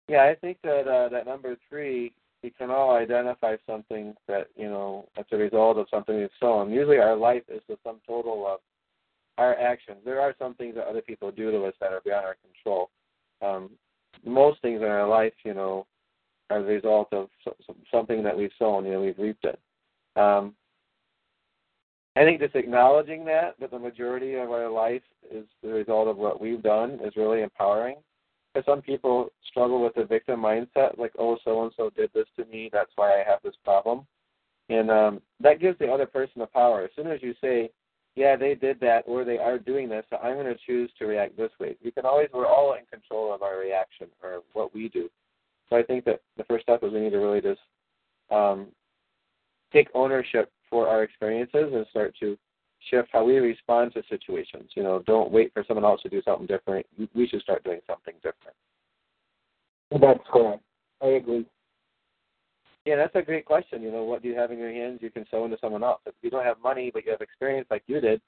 [0.09, 2.13] Yeah, I think that uh, that number three,
[2.43, 6.71] we can all identify something that you know as a result of something we've sown.
[6.71, 8.61] Usually, our life is the sum total of
[9.39, 9.99] our actions.
[10.05, 12.91] There are some things that other people do to us that are beyond our control.
[13.43, 13.71] Um,
[14.25, 15.87] most things in our life, you know,
[16.51, 18.85] are the result of so- so- something that we've sown.
[18.85, 19.59] You know, we've reaped it.
[20.17, 20.55] Um,
[22.17, 26.17] I think just acknowledging that that the majority of our life is the result of
[26.17, 27.97] what we've done is really empowering.
[28.53, 32.27] Because some people struggle with the victim mindset, like, oh, so and so did this
[32.37, 34.07] to me, that's why I have this problem,
[34.69, 36.83] and um, that gives the other person the power.
[36.83, 37.71] As soon as you say,
[38.21, 41.07] yeah, they did that, or they are doing this, so I'm going to choose to
[41.07, 41.75] react this way.
[41.83, 45.09] We can always, we're all in control of our reaction or what we do.
[45.71, 47.61] So I think that the first step is we need to really just
[48.31, 48.67] um,
[49.73, 52.37] take ownership for our experiences and start to
[52.91, 54.71] shift how we respond to situations.
[54.75, 56.85] You know, don't wait for someone else to do something different.
[57.15, 58.57] We should start doing something different.
[59.99, 60.63] That's correct.
[61.03, 61.47] I agree.
[62.91, 63.83] Yeah, that's a great question.
[63.83, 66.01] You know, what do you have in your hands you can sow into someone else?
[66.07, 68.21] If you don't have money but you have experience like you did,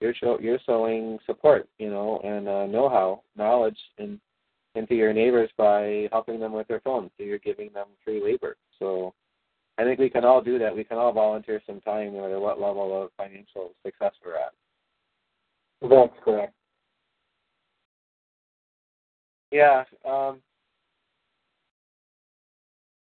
[0.00, 4.18] you're show, you're sowing support, you know, and uh, know-how, knowledge in,
[4.74, 7.10] into your neighbors by helping them with their phones.
[7.18, 8.56] So you're giving them free labor.
[8.78, 9.12] So
[9.76, 10.74] I think we can all do that.
[10.74, 14.54] We can all volunteer some time, no matter what level of financial success we're at.
[15.82, 16.54] That's correct.
[19.52, 19.84] Yeah.
[20.08, 20.38] Um,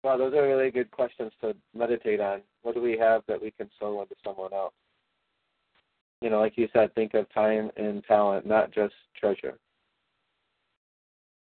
[0.04, 2.42] well, those are really good questions to meditate on.
[2.64, 4.74] What do we have that we can sow into someone else?
[6.22, 9.58] You know, like you said, think of time and talent, not just treasure.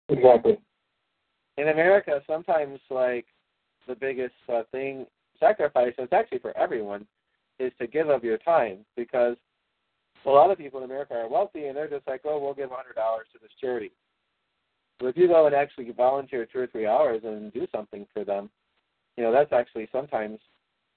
[0.08, 0.58] Exactly.
[1.56, 3.26] In America, sometimes like
[3.86, 5.06] the biggest uh, thing,
[5.40, 7.06] sacrifice, and it's actually for everyone,
[7.58, 9.36] is to give of your time because
[10.24, 12.70] a lot of people in America are wealthy and they're just like, oh, we'll give
[12.70, 12.76] a $100
[13.32, 13.90] to this charity.
[14.98, 18.24] But if you go and actually volunteer two or three hours and do something for
[18.24, 18.50] them,
[19.16, 20.38] you know, that's actually sometimes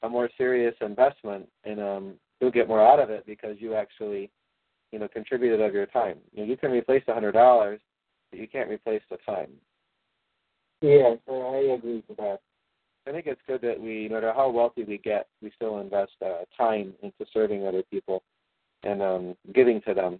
[0.03, 4.29] a more serious investment and um you'll get more out of it because you actually,
[4.91, 6.17] you know, contributed of your time.
[6.33, 7.79] You know, you can replace a hundred dollars,
[8.31, 9.49] but you can't replace the time.
[10.81, 12.39] Yes, I agree with that.
[13.07, 16.11] I think it's good that we, no matter how wealthy we get, we still invest
[16.23, 18.23] uh, time into serving other people
[18.83, 20.19] and um, giving to them.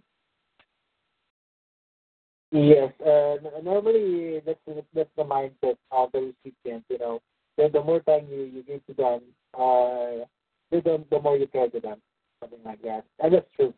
[2.52, 4.60] Yes, uh, normally that's
[4.94, 6.84] that's the mindset of the recipient.
[6.90, 7.22] You know,
[7.56, 9.20] the, the more time you, you give to them,
[9.54, 10.26] uh,
[10.70, 11.98] the the more you care to them,
[12.40, 13.04] something like that.
[13.20, 13.72] And that's true.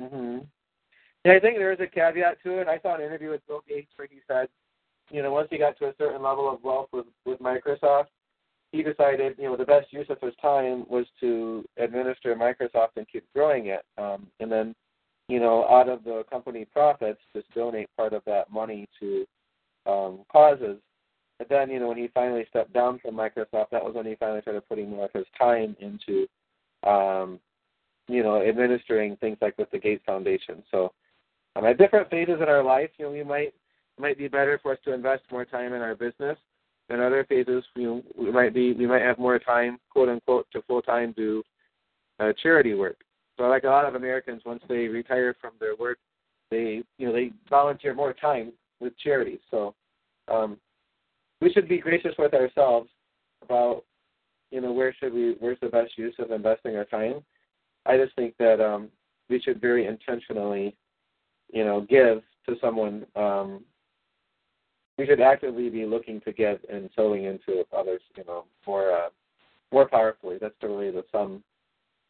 [0.00, 0.38] hmm
[1.26, 2.68] Yeah, I think there is a caveat to it.
[2.68, 4.48] I saw an interview with Bill Gates where he said,
[5.10, 8.06] you know, once he got to a certain level of wealth with with Microsoft,
[8.72, 13.06] he decided, you know, the best use of his time was to administer Microsoft and
[13.06, 14.74] keep growing it, um, and then,
[15.28, 19.26] you know, out of the company profits, just donate part of that money to
[19.86, 20.78] um, causes.
[21.38, 24.14] But then, you know, when he finally stepped down from Microsoft, that was when he
[24.16, 26.26] finally started putting more of his time into,
[26.86, 27.40] um,
[28.06, 30.62] you know, administering things like with the Gates Foundation.
[30.70, 30.92] So
[31.56, 33.54] Um, at different phases in our life, you know, we might
[33.98, 36.36] might be better for us to invest more time in our business.
[36.90, 40.62] In other phases, know, we might be we might have more time, quote unquote, to
[40.62, 41.42] full time do
[42.20, 42.96] uh, charity work.
[43.36, 45.98] So, like a lot of Americans, once they retire from their work,
[46.50, 49.40] they you know they volunteer more time with charities.
[49.50, 49.74] So,
[50.28, 50.56] um,
[51.40, 52.90] we should be gracious with ourselves
[53.42, 53.84] about
[54.50, 57.24] you know where should we where's the best use of investing our time.
[57.86, 58.88] I just think that um,
[59.28, 60.76] we should very intentionally,
[61.52, 63.64] you know, give to someone um,
[64.96, 69.08] we should actively be looking to get and sowing into others, you know, more uh,
[69.72, 70.38] more powerfully.
[70.40, 71.42] That's really the sum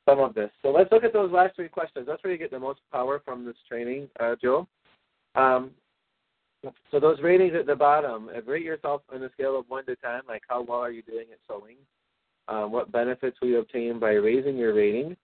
[0.08, 0.50] sum of this.
[0.62, 2.06] So let's look at those last three questions.
[2.06, 4.66] That's where you get the most power from this training, uh, Joe.
[5.34, 5.70] Um,
[6.90, 9.96] so those ratings at the bottom, uh, rate yourself on a scale of one to
[9.96, 10.20] ten.
[10.26, 11.76] Like how well are you doing at sowing?
[12.48, 15.16] Um, what benefits will you obtain by raising your rating?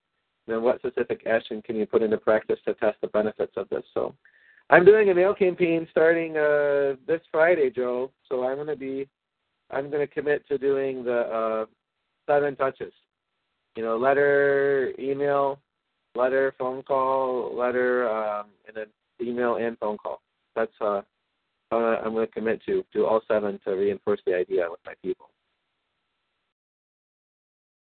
[0.51, 3.85] then what specific action can you put into practice to test the benefits of this?
[3.95, 4.15] So
[4.69, 8.11] I'm doing a mail campaign starting uh, this Friday, Joe.
[8.29, 9.09] So I'm going to be,
[9.71, 11.67] I'm going to commit to doing the uh,
[12.27, 12.93] seven touches.
[13.77, 15.59] You know, letter, email,
[16.15, 18.87] letter, phone call, letter, um, and then
[19.27, 20.21] email and phone call.
[20.57, 21.03] That's uh,
[21.73, 25.31] I'm going to commit to do all seven to reinforce the idea with my people.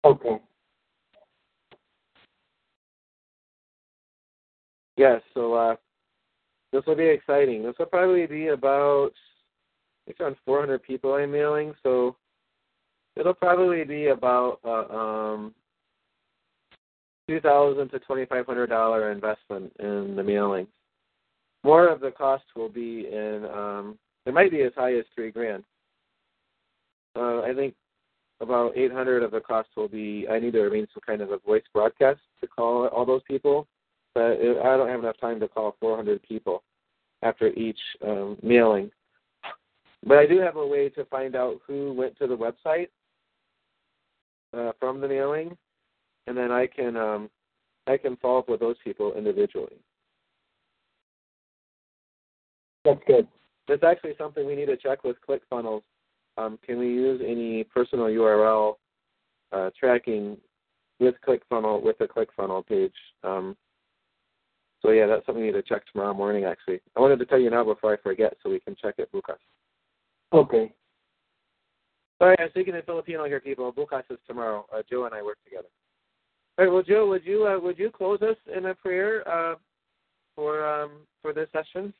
[0.05, 0.41] Okay.
[4.97, 5.21] Yes.
[5.35, 5.77] So uh,
[6.73, 7.63] this will be exciting.
[7.63, 9.13] This will probably be about
[10.07, 12.17] it's around 400 people I'm mailing, so
[13.17, 15.55] it'll probably be about uh, um,
[17.29, 20.67] two thousand to twenty five hundred dollar investment in the mailing.
[21.63, 23.47] More of the cost will be in.
[23.53, 25.65] Um, it might be as high as three grand.
[27.17, 27.75] Uh, I think
[28.41, 30.27] about 800 of the cost will be.
[30.31, 33.67] I need to arrange some kind of a voice broadcast to call all those people
[34.15, 36.63] but I don't have enough time to call 400 people
[37.23, 38.91] after each um, mailing.
[40.07, 42.89] But I do have a way to find out who went to the website
[44.57, 45.57] uh, from the mailing,
[46.27, 47.31] and then I can um,
[47.87, 49.77] I can follow up with those people individually.
[52.85, 53.27] That's good.
[53.69, 55.83] That's actually something we need to check with ClickFunnels.
[56.37, 58.75] Um, can we use any personal URL
[59.53, 60.37] uh, tracking
[61.01, 62.93] with ClickFunnel with the ClickFunnel page?
[63.23, 63.57] Um,
[64.83, 66.45] so yeah, that's something we need to check tomorrow morning.
[66.45, 69.11] Actually, I wanted to tell you now before I forget, so we can check it,
[69.13, 69.39] Bukas.
[70.33, 70.73] Okay.
[72.19, 73.73] Sorry, I'm speaking in Filipino here, people.
[73.73, 74.67] Bukas is tomorrow.
[74.75, 75.69] Uh, Joe and I work together.
[76.57, 76.73] All right.
[76.73, 79.57] Well, Joe, would you uh, would you close us in a prayer uh,
[80.37, 80.91] for um,
[81.21, 81.93] for this session?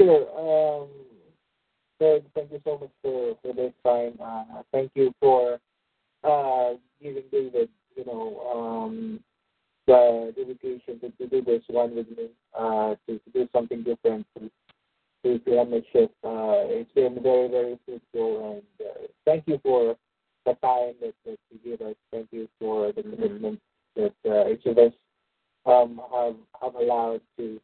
[0.00, 0.82] Sure.
[0.82, 0.88] Um,
[2.34, 4.14] thank you so much for, for this time.
[4.22, 5.58] Uh, thank you for
[6.24, 9.20] uh, giving David, you know, um,
[9.86, 14.26] the dedication to, to do this one with me, uh, to, to do something different,
[14.36, 14.50] to,
[15.24, 16.12] to, to the shift.
[16.24, 18.88] Uh, it's been very, very fruitful, and
[19.24, 19.96] thank you for
[20.44, 21.94] the time that, that you give us.
[22.10, 23.60] Thank you for the commitment
[23.96, 24.92] that uh, each of us
[25.66, 27.60] um, have, have allowed to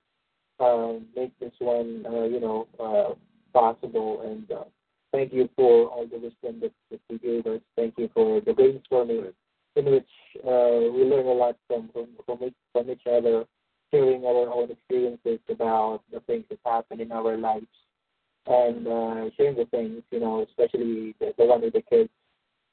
[0.60, 3.14] uh, make this one, uh, you know, uh,
[3.52, 4.22] possible.
[4.22, 4.64] And uh,
[5.12, 7.60] thank you for all the wisdom that, that you gave us.
[7.76, 9.32] Thank you for the brainstorming
[9.76, 10.08] in which
[10.44, 13.44] uh, we learn a lot from from from each, from each other,
[13.92, 17.66] sharing our own experiences about the things that happen in our lives,
[18.46, 22.10] and uh, sharing the things, you know, especially the, the one with the kids.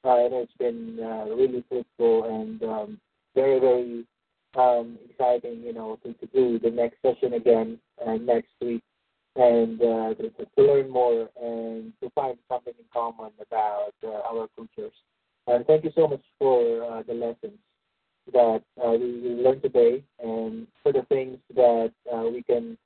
[0.04, 3.00] Uh, I know it's been uh, really fruitful and um,
[3.34, 4.04] very very
[4.56, 8.82] um, exciting, you know, to, to do the next session again uh, next week
[9.36, 14.48] and uh, to, to learn more and to find something in common about uh, our
[14.56, 14.92] cultures.
[15.46, 17.58] And thank you so much for uh, the lessons
[18.32, 22.76] that uh, we, we learned today and for the things that uh, we can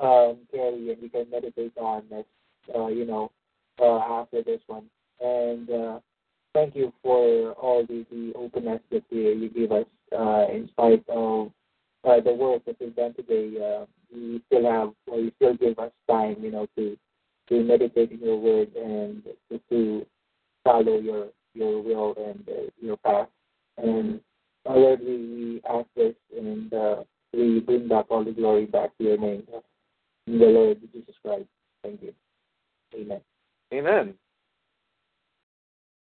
[0.00, 2.24] um, carry and we can meditate on as,
[2.74, 3.30] uh, you know,
[3.80, 4.84] uh, after this one.
[5.20, 5.98] And uh,
[6.52, 11.04] thank you for all the, the openness that you, you give us uh, in spite
[11.08, 11.50] of
[12.04, 13.52] uh, the work that we've done today.
[13.56, 16.96] Uh, you still have, or you still give us time, you know, to
[17.48, 20.06] to meditate in your word and to, to
[20.64, 23.28] follow your your will and uh, your path.
[23.78, 24.20] And
[24.68, 26.96] uh, Lord, we, we ask this and uh,
[27.32, 29.44] we bring back all the glory back to your name.
[30.26, 31.44] In the Lord Jesus Christ.
[31.82, 32.14] Thank you.
[32.94, 33.20] Amen.
[33.72, 34.14] Amen.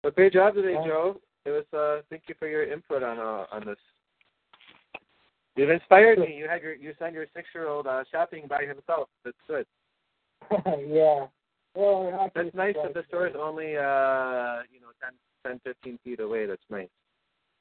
[0.03, 1.21] Well, great job today, Joe.
[1.45, 1.65] It was.
[1.73, 3.77] Uh, thank you for your input on uh, on this.
[5.57, 6.35] You've inspired me.
[6.37, 9.09] You had your you sent your six year old uh, shopping by himself.
[9.25, 9.67] That's good.
[10.89, 11.27] yeah.
[11.75, 15.13] Well, That's nice that the store is only uh you know 10,
[15.47, 16.47] 10 15 feet away.
[16.47, 16.89] That's nice.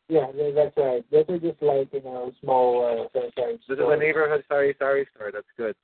[0.07, 0.25] Yeah,
[0.55, 1.05] that's right.
[1.11, 3.07] Those are just like you know small.
[3.13, 3.59] Uh, sorry.
[3.67, 5.31] This is a neighborhood sari-sari store.
[5.31, 5.75] That's good.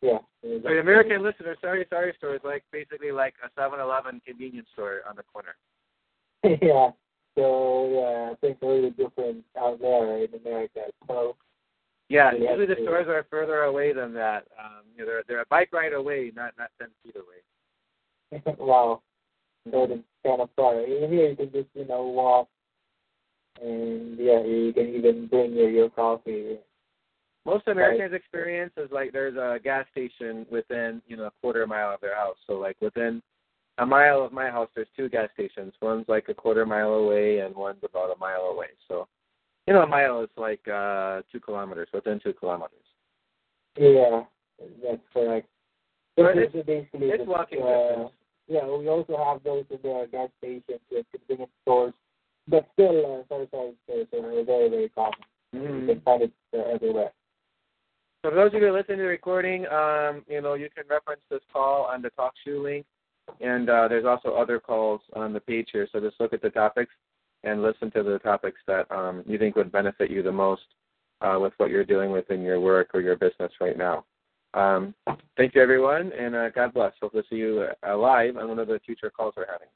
[0.00, 0.18] Yeah.
[0.40, 5.16] For the American listener, sari-sari store is like basically like a 7-Eleven convenience store on
[5.16, 5.56] the corner.
[6.62, 6.90] yeah.
[7.36, 10.80] So yeah, things are really different out there in America.
[11.06, 11.36] So
[12.08, 14.46] yeah, usually the stores are further away than that.
[14.58, 18.54] Um, you know, they're they're a bike ride away, not not ten feet away.
[18.58, 19.02] wow.
[19.70, 20.74] So it's kind of far.
[20.86, 22.48] Here, you can just you know walk,
[23.60, 26.58] and yeah, you can even bring your your coffee.
[27.44, 31.94] Most Americans' experience is like there's a gas station within you know a quarter mile
[31.94, 32.36] of their house.
[32.46, 33.20] So like within
[33.78, 35.72] a mile of my house, there's two gas stations.
[35.82, 38.68] One's like a quarter mile away, and one's about a mile away.
[38.86, 39.08] So
[39.66, 42.78] you know, a mile is like uh two kilometers, within two kilometers.
[43.76, 44.24] Yeah,
[44.82, 45.48] that's correct.
[46.16, 48.08] But it's- basically It's walking uh.
[48.48, 51.92] Yeah, we also have those in the gas stations with convenience stores,
[52.46, 55.18] but still, uh, sari-sari, stores are very, very common.
[55.52, 55.86] You Mhm.
[55.88, 57.12] can find it uh, everywhere.
[58.22, 61.22] So for those of you listening to the recording, um, you know, you can reference
[61.28, 62.86] this call on the talk show link,
[63.40, 65.88] and uh, there's also other calls on the page here.
[65.90, 66.94] So just look at the topics
[67.46, 70.62] and listen to the topics that um, you think would benefit you the most
[71.20, 74.04] uh, with what you're doing within your work or your business right now.
[74.54, 74.94] Um,
[75.36, 76.92] thank you, everyone, and uh, God bless.
[77.00, 79.68] Hope to see you uh, live on one of the future calls we're having.